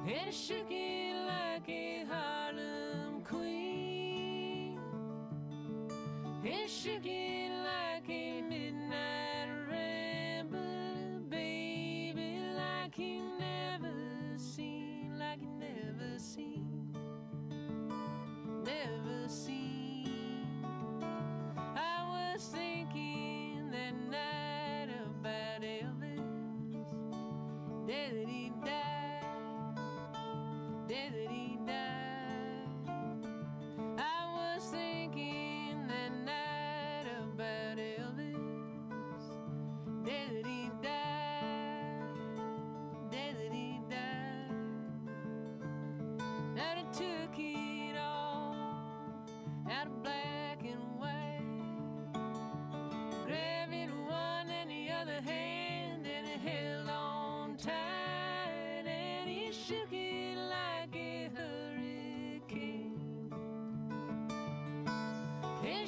and 0.06 0.26
he 0.26 0.32
shook 0.32 0.70
it 0.70 1.14
like 1.26 1.68
a 1.68 2.04
Harlem 2.10 3.22
queen, 3.24 4.78
and 6.44 6.54
he 6.54 6.68
shook 6.68 7.06
it 7.06 7.45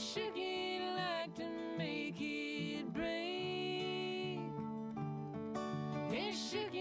It 0.00 0.80
like 0.94 1.34
to 1.34 1.50
make 1.76 2.20
it 2.20 2.94
break. 2.94 4.38
Shook 6.32 6.72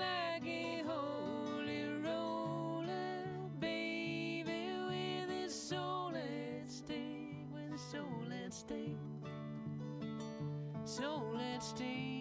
like 0.00 0.46
a 0.46 0.82
holy 0.86 1.88
roller, 2.02 3.26
baby, 3.60 4.70
with 4.88 5.28
his 5.28 5.54
soul 5.54 6.12
at 6.16 6.70
stake, 6.70 7.46
with 7.52 7.72
his 7.72 7.82
soul 7.82 8.32
at 8.32 8.54
stake, 8.54 8.96
soul 10.86 11.38
at 11.38 11.62
stake. 11.62 12.13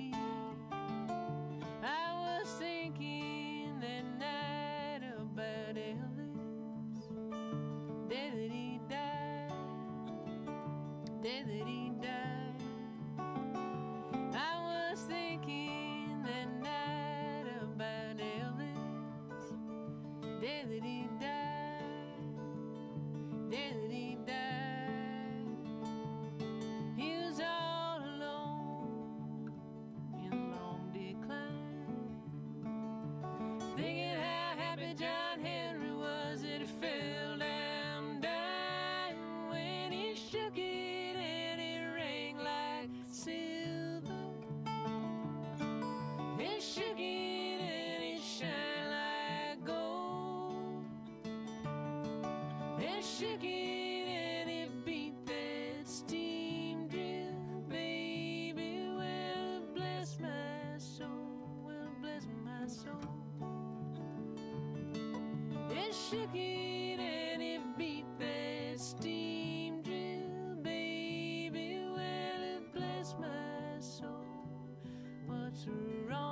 Did 11.45 11.67
he 11.67 11.91
die? 12.01 12.53
I 14.33 14.89
was 14.89 14.99
thinking 15.01 16.23
that 16.23 16.49
night 16.61 17.45
about 17.61 18.17
Elvis. 18.17 18.79
Did 20.39 20.83
he 20.83 21.07
It 53.25 53.41
and 53.41 54.49
it 54.49 54.85
beat 54.85 55.25
that 55.25 55.87
steam 55.87 56.89
drill, 56.89 57.63
baby. 57.69 58.89
Well, 58.97 59.61
bless 59.73 60.19
my 60.19 60.77
soul. 60.77 61.63
Well, 61.65 61.87
bless 62.01 62.27
my 62.43 62.67
soul. 62.67 62.99
It 65.69 65.95
shook 65.95 66.35
it 66.35 66.99
and 66.99 67.41
it 67.41 67.61
beat 67.77 68.05
that 68.19 68.77
steam 68.79 69.81
drill, 69.83 70.57
baby. 70.61 71.79
Well, 71.95 72.59
bless 72.73 73.15
my 73.21 73.79
soul. 73.79 74.25
What's 75.27 75.65
wrong 76.09 76.22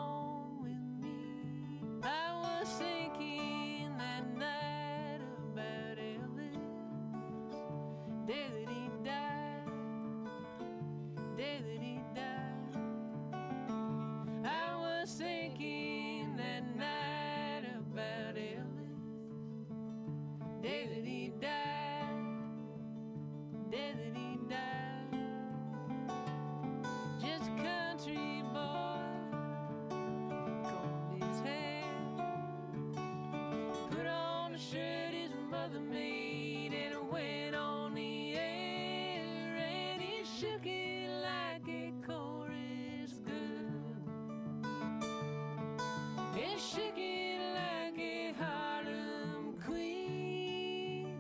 And 46.51 46.59
shook 46.59 46.97
it 46.97 47.39
like 47.55 47.97
a 47.97 48.33
Harlem 48.37 49.55
queen. 49.65 51.15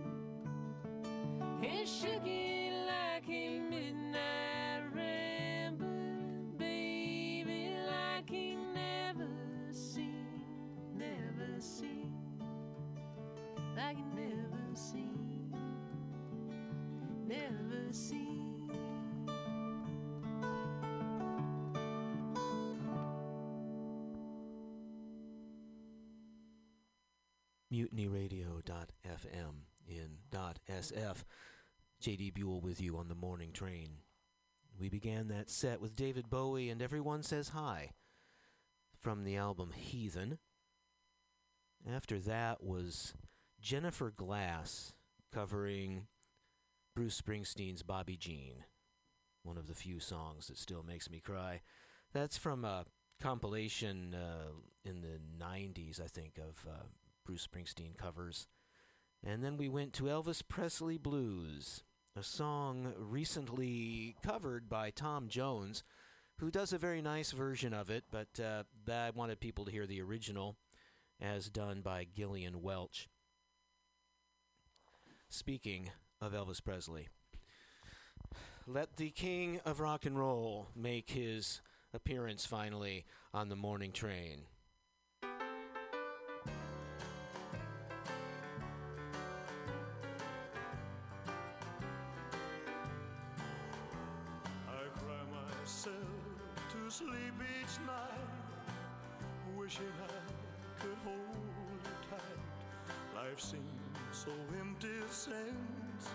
And 1.63 1.87
shook 1.87 2.25
it 2.25 2.73
like 2.85 3.29
a 3.29 3.59
midnight 3.59 4.91
baby, 6.57 7.77
like 7.87 8.29
he 8.29 8.57
never 8.75 9.29
seen, 9.71 10.25
never 10.97 11.59
seen, 11.61 12.11
like 13.77 13.95
he 13.95 14.03
never 14.03 14.75
seen, 14.75 15.55
never 17.25 17.93
seen. 17.93 18.20
mutinyradio.fm 27.71 29.53
in 29.87 30.17
.sf. 30.31 31.23
JD 32.01 32.33
Buell 32.33 32.61
with 32.61 32.81
you 32.81 32.97
on 32.97 33.07
the 33.07 33.15
morning 33.15 33.51
train. 33.51 33.99
We 34.79 34.89
began 34.89 35.27
that 35.27 35.49
set 35.49 35.79
with 35.79 35.95
David 35.95 36.29
Bowie 36.29 36.69
and 36.69 36.81
Everyone 36.81 37.21
Says 37.23 37.49
Hi 37.49 37.91
from 38.99 39.23
the 39.23 39.35
album 39.35 39.71
Heathen. 39.75 40.39
After 41.89 42.19
that 42.19 42.63
was 42.63 43.13
Jennifer 43.59 44.11
Glass 44.11 44.93
covering 45.33 46.07
Bruce 46.95 47.21
Springsteen's 47.21 47.83
Bobby 47.83 48.17
Jean, 48.17 48.65
one 49.43 49.57
of 49.57 49.67
the 49.67 49.75
few 49.75 49.99
songs 49.99 50.47
that 50.47 50.57
still 50.57 50.83
makes 50.83 51.09
me 51.09 51.19
cry. 51.19 51.61
That's 52.13 52.37
from 52.37 52.65
a 52.65 52.85
compilation 53.21 54.15
uh, 54.15 54.51
in 54.83 55.01
the 55.01 55.19
90s, 55.43 56.01
I 56.01 56.07
think, 56.07 56.37
of 56.37 56.65
uh, 56.67 56.83
Bruce 57.31 57.47
Springsteen 57.47 57.97
covers. 57.97 58.47
And 59.25 59.41
then 59.41 59.55
we 59.55 59.69
went 59.69 59.93
to 59.93 60.03
Elvis 60.03 60.43
Presley 60.45 60.97
Blues, 60.97 61.81
a 62.13 62.23
song 62.23 62.93
recently 62.97 64.17
covered 64.21 64.67
by 64.67 64.89
Tom 64.89 65.29
Jones, 65.29 65.81
who 66.39 66.51
does 66.51 66.73
a 66.73 66.77
very 66.77 67.01
nice 67.01 67.31
version 67.31 67.73
of 67.73 67.89
it, 67.89 68.03
but 68.11 68.37
uh, 68.37 68.63
I 68.91 69.11
wanted 69.11 69.39
people 69.39 69.63
to 69.63 69.71
hear 69.71 69.87
the 69.87 70.01
original 70.01 70.57
as 71.21 71.49
done 71.49 71.79
by 71.79 72.05
Gillian 72.13 72.61
Welch. 72.61 73.07
Speaking 75.29 75.89
of 76.19 76.33
Elvis 76.33 76.61
Presley, 76.61 77.07
let 78.67 78.97
the 78.97 79.11
king 79.11 79.61
of 79.63 79.79
rock 79.79 80.05
and 80.05 80.19
roll 80.19 80.67
make 80.75 81.11
his 81.11 81.61
appearance 81.93 82.45
finally 82.45 83.05
on 83.33 83.47
the 83.47 83.55
morning 83.55 83.93
train. 83.93 84.41
Life 103.31 103.39
seems 103.39 103.63
so 104.11 104.31
empty 104.59 104.89
since 105.09 106.09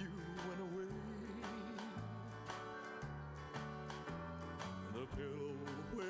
you 0.00 0.08
went 0.48 0.60
away. 0.60 0.90
The 4.92 5.06
pillow 5.16 5.54
where 5.94 6.06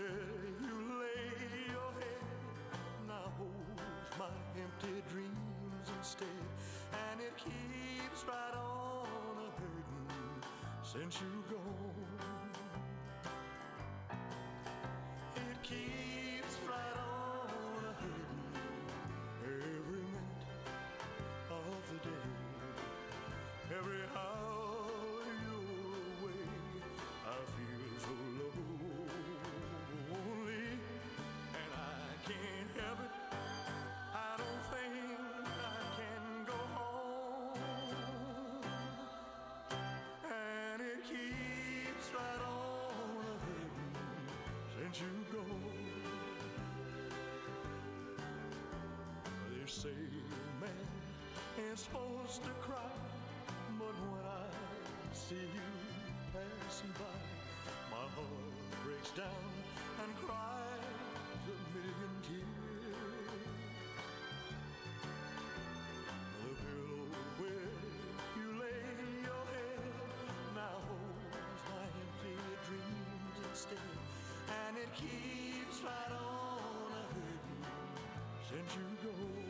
you 0.62 0.74
lay 1.00 1.68
your 1.68 1.92
head 2.00 2.24
now 3.06 3.30
holds 3.36 4.18
my 4.18 4.32
empty 4.56 5.02
dreams 5.12 5.86
instead, 5.98 6.28
and 7.10 7.20
it 7.20 7.36
keeps 7.36 8.24
right 8.26 8.54
on 8.56 9.36
a 9.36 9.50
hurting 9.60 10.42
since 10.82 11.20
you 11.20 11.44
gone. 11.50 12.17
You. 45.46 45.60
They 49.50 49.66
say 49.70 49.88
man 50.60 50.70
ain't 51.58 51.78
supposed 51.78 52.42
to 52.44 52.50
cry, 52.62 52.90
but 53.78 53.94
when 54.10 54.24
I 54.24 54.46
see 55.12 55.34
you 55.34 55.70
passing 56.32 56.92
by, 56.98 57.18
my 57.90 57.96
heart 58.16 58.54
breaks 58.84 59.10
down 59.10 59.50
and 60.02 60.16
cries 60.16 61.48
a 61.48 61.56
million 61.74 62.14
tears. 62.22 62.46
The 66.42 66.52
pillow 66.62 67.06
where 67.38 67.72
you 68.38 68.48
lay 68.60 68.84
your 69.22 69.44
head 69.52 69.82
now 70.54 70.78
holds 70.88 71.62
my 71.70 71.84
empty 72.02 72.36
dreams 72.66 73.36
instead, 73.50 73.97
it 74.82 74.94
keeps 74.94 75.82
right 75.82 76.12
on 76.12 76.92
a 76.92 77.02
hurting 77.14 77.64
since 78.48 78.74
you 78.76 79.10
go. 79.10 79.47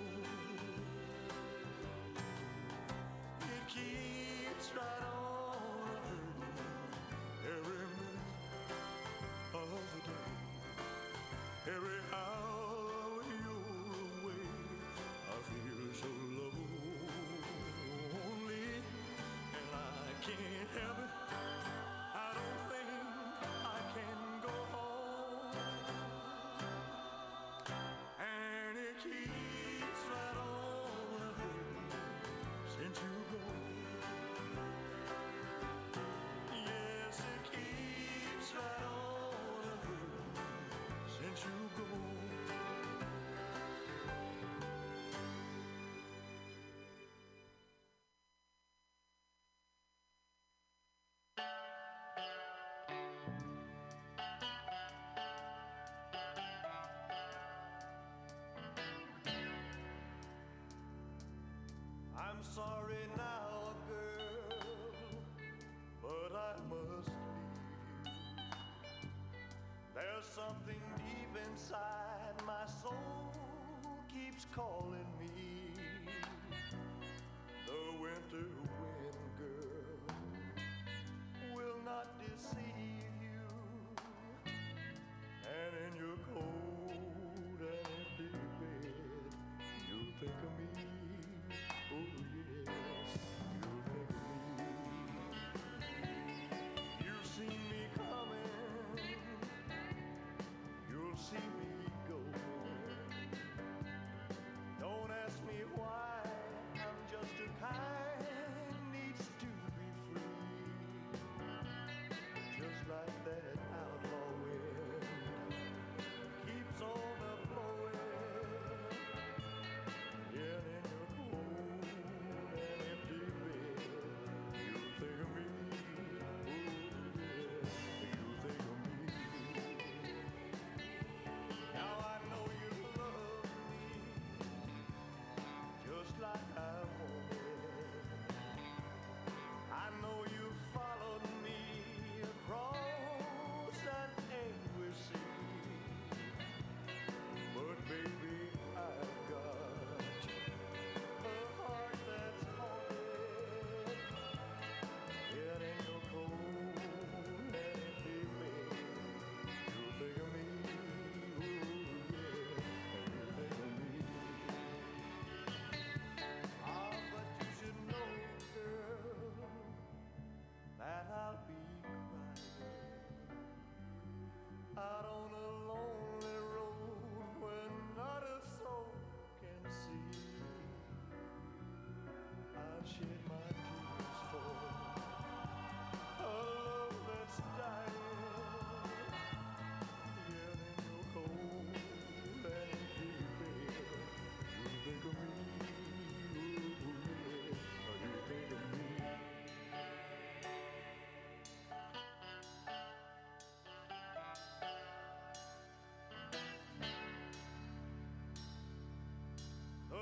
sorry 62.54 63.06
now, 63.16 63.74
girl, 63.88 65.22
but 66.02 66.36
I 66.36 66.54
must 66.68 67.08
leave 68.04 68.38
you. 69.02 69.08
There's 69.94 70.26
something 70.34 70.80
deep 70.96 71.42
inside 71.46 72.34
my 72.46 72.64
soul 72.82 73.34
keeps 74.12 74.46
calling 74.54 75.06
me. 75.20 75.68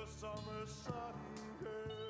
Summer 0.09 0.67
sun, 0.67 1.15
girl, 1.61 2.06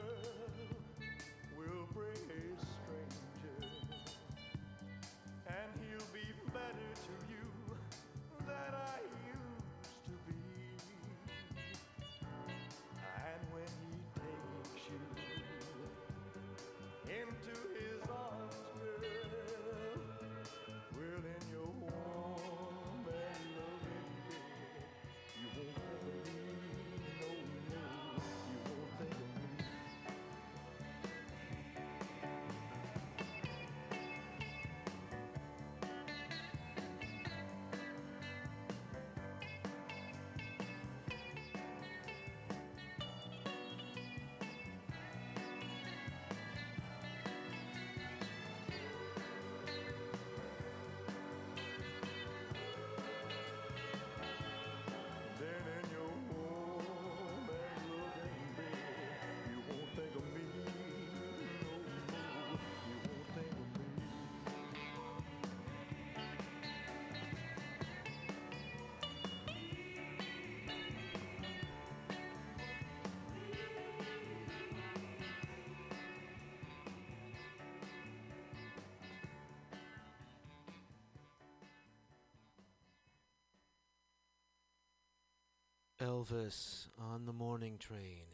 Elvis 86.07 86.87
on 87.01 87.27
the 87.27 87.33
morning 87.33 87.79
train 87.79 88.27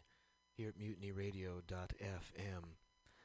here 0.54 0.68
at 0.68 0.78
mutinyradio.fm. 0.78 2.64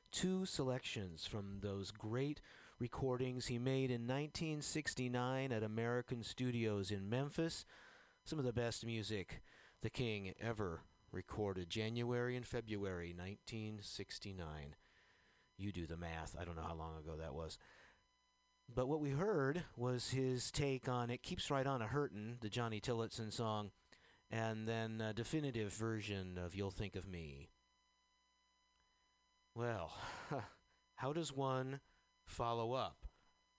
Two 0.10 0.46
selections 0.46 1.26
from 1.26 1.58
those 1.60 1.92
great 1.92 2.40
recordings 2.80 3.48
he 3.48 3.60
made 3.60 3.92
in 3.92 4.08
1969 4.08 5.52
at 5.52 5.64
American 5.64 6.24
Studios 6.24 6.92
in 6.92 7.10
Memphis. 7.10 7.66
Some 8.24 8.40
of 8.40 8.46
the 8.46 8.54
best 8.54 8.86
music 8.86 9.42
the 9.82 9.90
King 9.90 10.34
ever 10.40 10.84
recorded, 11.12 11.70
January 11.70 12.38
and 12.38 12.48
February 12.48 13.14
1969. 13.14 14.76
You 15.58 15.74
do 15.74 15.86
the 15.86 15.98
math. 15.98 16.38
I 16.40 16.46
don't 16.46 16.56
know 16.56 16.66
how 16.66 16.76
long 16.76 16.98
ago 16.98 17.18
that 17.20 17.34
was. 17.34 17.58
But 18.74 18.88
what 18.88 19.02
we 19.02 19.10
heard 19.10 19.66
was 19.76 20.12
his 20.12 20.52
take 20.52 20.88
on 20.88 21.10
It 21.10 21.22
Keeps 21.22 21.52
Right 21.52 21.68
On 21.68 21.82
a 21.82 21.88
Hurtin', 21.88 22.38
the 22.40 22.50
Johnny 22.50 22.80
Tillotson 22.80 23.32
song, 23.32 23.72
and 24.30 24.68
then 24.68 25.02
a 25.02 25.14
definitive 25.14 25.74
version 25.74 26.38
of 26.38 26.56
You'll 26.56 26.72
Think 26.72 26.96
of 26.96 27.08
Me. 27.08 27.50
Well, 29.56 29.94
how 30.96 31.14
does 31.14 31.34
one 31.34 31.80
follow 32.26 32.74
up 32.74 33.06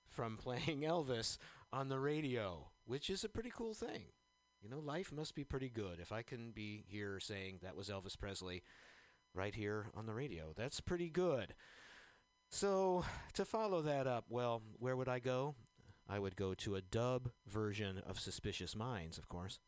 from 0.09 0.37
playing 0.43 0.83
Elvis 0.83 1.39
on 1.73 1.89
the 1.89 1.99
radio, 1.99 2.71
which 2.85 3.11
is 3.11 3.25
a 3.25 3.29
pretty 3.29 3.51
cool 3.55 3.75
thing? 3.75 4.13
You 4.61 4.69
know, 4.69 4.81
life 4.81 5.13
must 5.13 5.35
be 5.35 5.45
pretty 5.45 5.69
good 5.69 6.01
if 6.01 6.11
I 6.13 6.23
can 6.23 6.51
be 6.51 6.85
here 6.89 7.21
saying 7.21 7.61
that 7.63 7.77
was 7.77 7.89
Elvis 7.89 8.19
Presley 8.19 8.63
right 9.35 9.55
here 9.55 9.87
on 9.95 10.07
the 10.07 10.15
radio. 10.15 10.53
That's 10.57 10.81
pretty 10.81 11.11
good. 11.11 11.55
So, 12.51 13.05
to 13.35 13.45
follow 13.45 13.83
that 13.83 14.07
up, 14.07 14.25
well, 14.29 14.63
where 14.79 14.97
would 14.97 15.09
I 15.09 15.19
go? 15.19 15.55
I 16.09 16.19
would 16.19 16.35
go 16.35 16.55
to 16.55 16.77
a 16.77 16.81
dub 16.81 17.31
version 17.47 17.99
of 18.07 18.19
Suspicious 18.19 18.75
Minds, 18.75 19.19
of 19.19 19.29
course. 19.29 19.61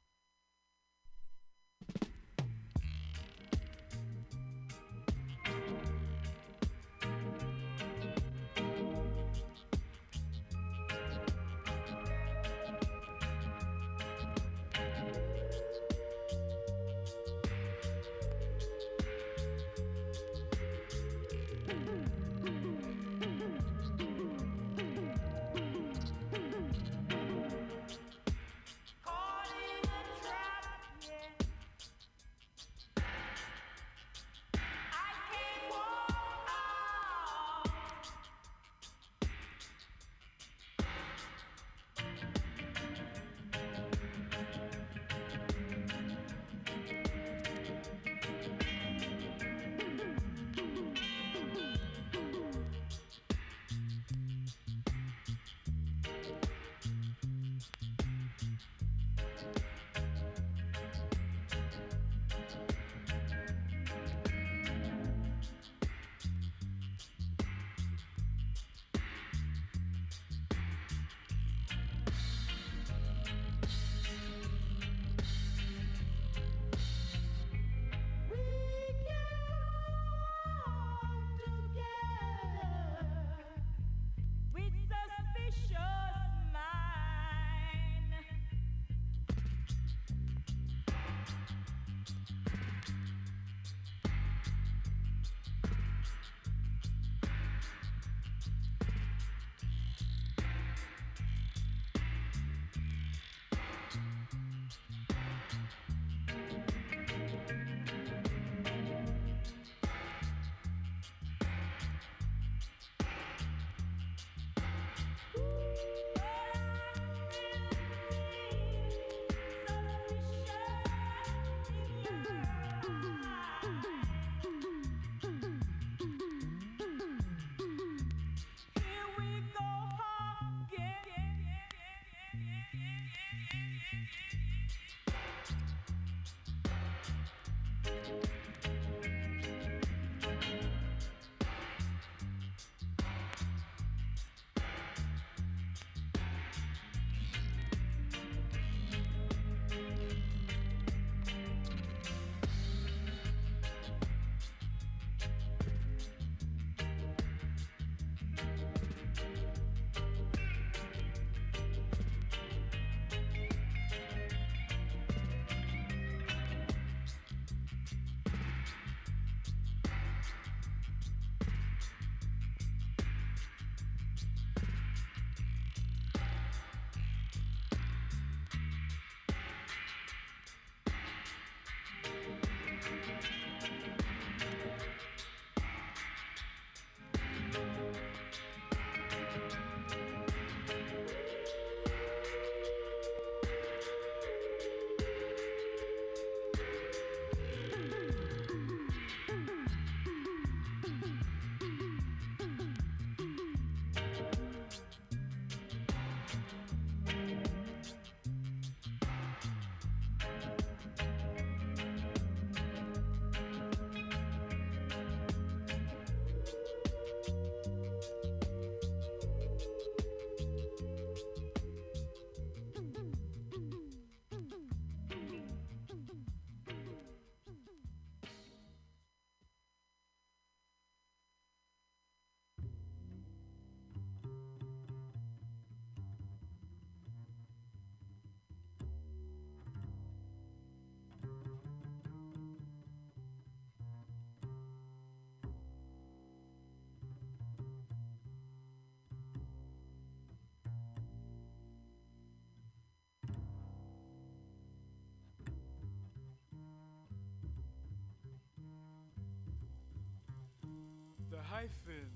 the 261.40 261.46
hyphen 261.46 262.10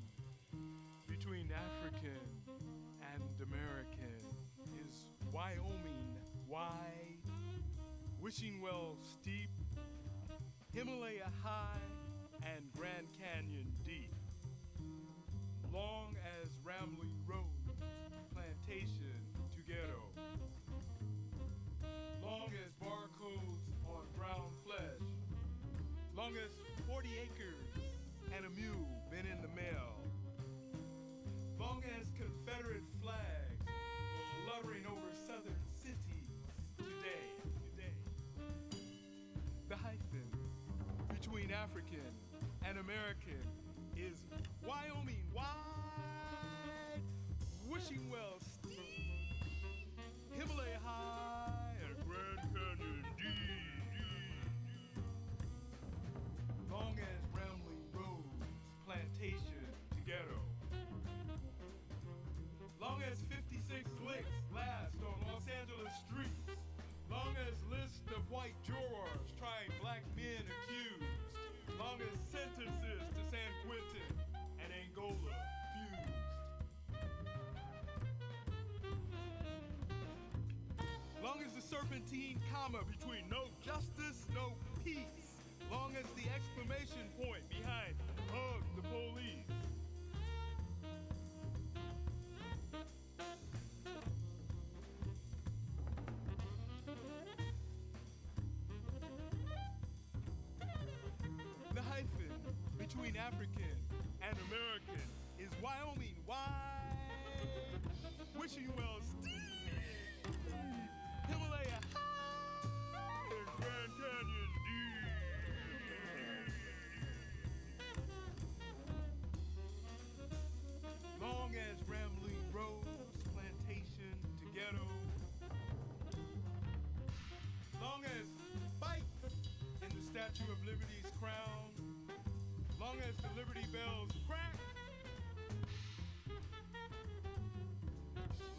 between 1.08 1.48
African 1.50 2.10
and 3.00 3.48
American 3.48 4.20
is 4.86 5.06
Wyoming. 5.32 6.18
Wide, 6.46 7.24
wishing 8.20 8.60
well 8.60 8.98
steep, 9.02 9.48
Himalaya 10.74 11.30
high, 11.42 11.80
African 42.74 42.90
American 42.90 43.46
is 43.96 44.18
why 44.64 44.84
serpentine 81.94 82.40
comma 82.52 82.78
between 82.90 83.22
no 83.30 83.44
justice, 83.64 84.26
no 84.34 84.52
peace, 84.84 85.38
long 85.70 85.92
as 85.96 86.06
the 86.12 86.28
exclamation 86.34 87.08
point 87.20 87.42
behind 87.48 87.94
hug 88.32 88.62
the 88.76 88.82
police. 88.82 89.46
The 101.74 101.82
hyphen 101.82 102.08
between 102.78 103.16
African 103.16 103.76
and 104.22 104.36
American 104.48 105.08
is 105.38 105.50
Wyoming. 105.62 106.16
Why? 106.26 106.46
Wishing 108.36 108.64
you 108.64 108.72
well 108.76 108.98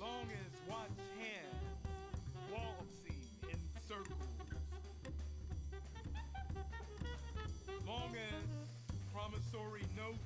Long 0.02 0.28
as 0.32 0.52
one's 0.70 1.00
hands 1.20 1.66
waltzing 2.52 3.24
in 3.50 3.60
circles. 3.88 4.18
Long 7.88 8.16
as 8.16 8.50
promissory 9.14 9.86
notes 9.96 10.24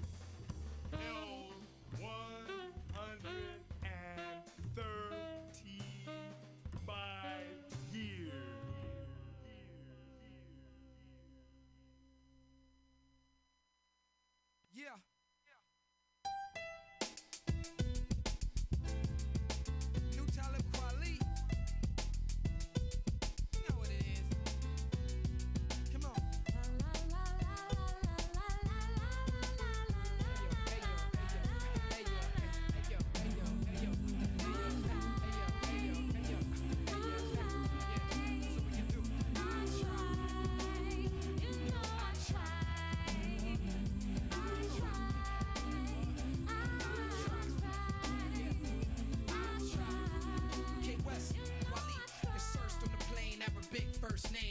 big 53.72 53.86
first 54.02 54.32
name. 54.34 54.49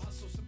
Hustle. 0.00 0.41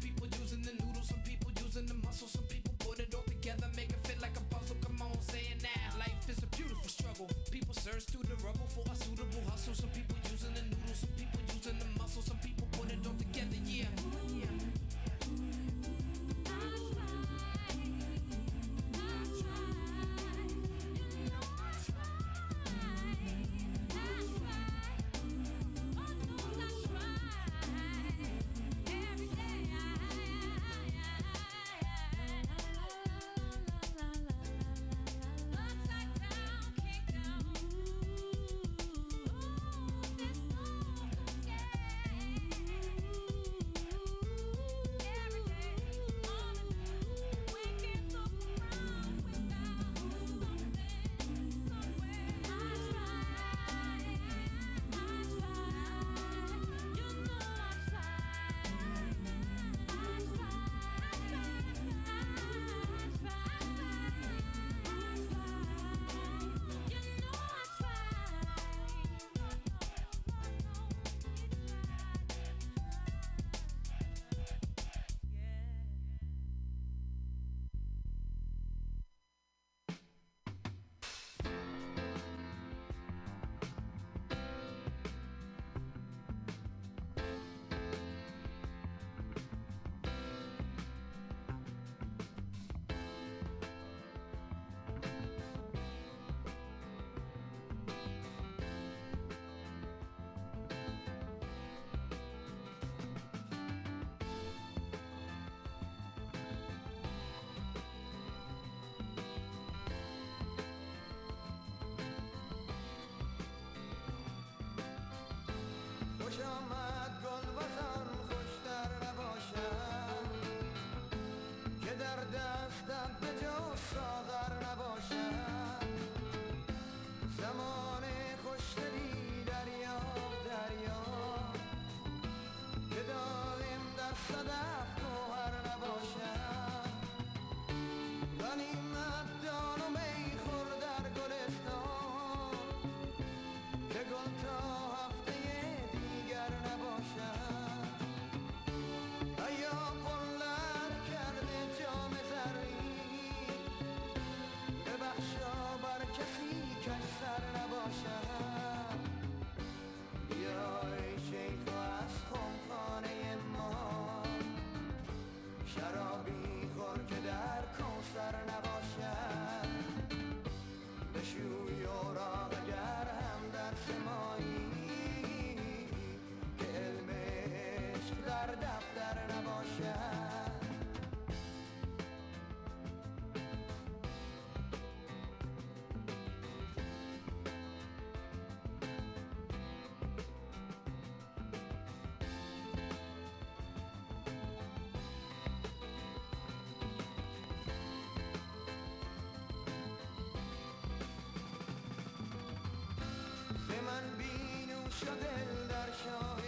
من 203.86 204.04
بینوش 204.18 205.02
و 205.02 205.06
دل 205.06 205.68
در 205.68 205.90
شاهدی 206.04 206.43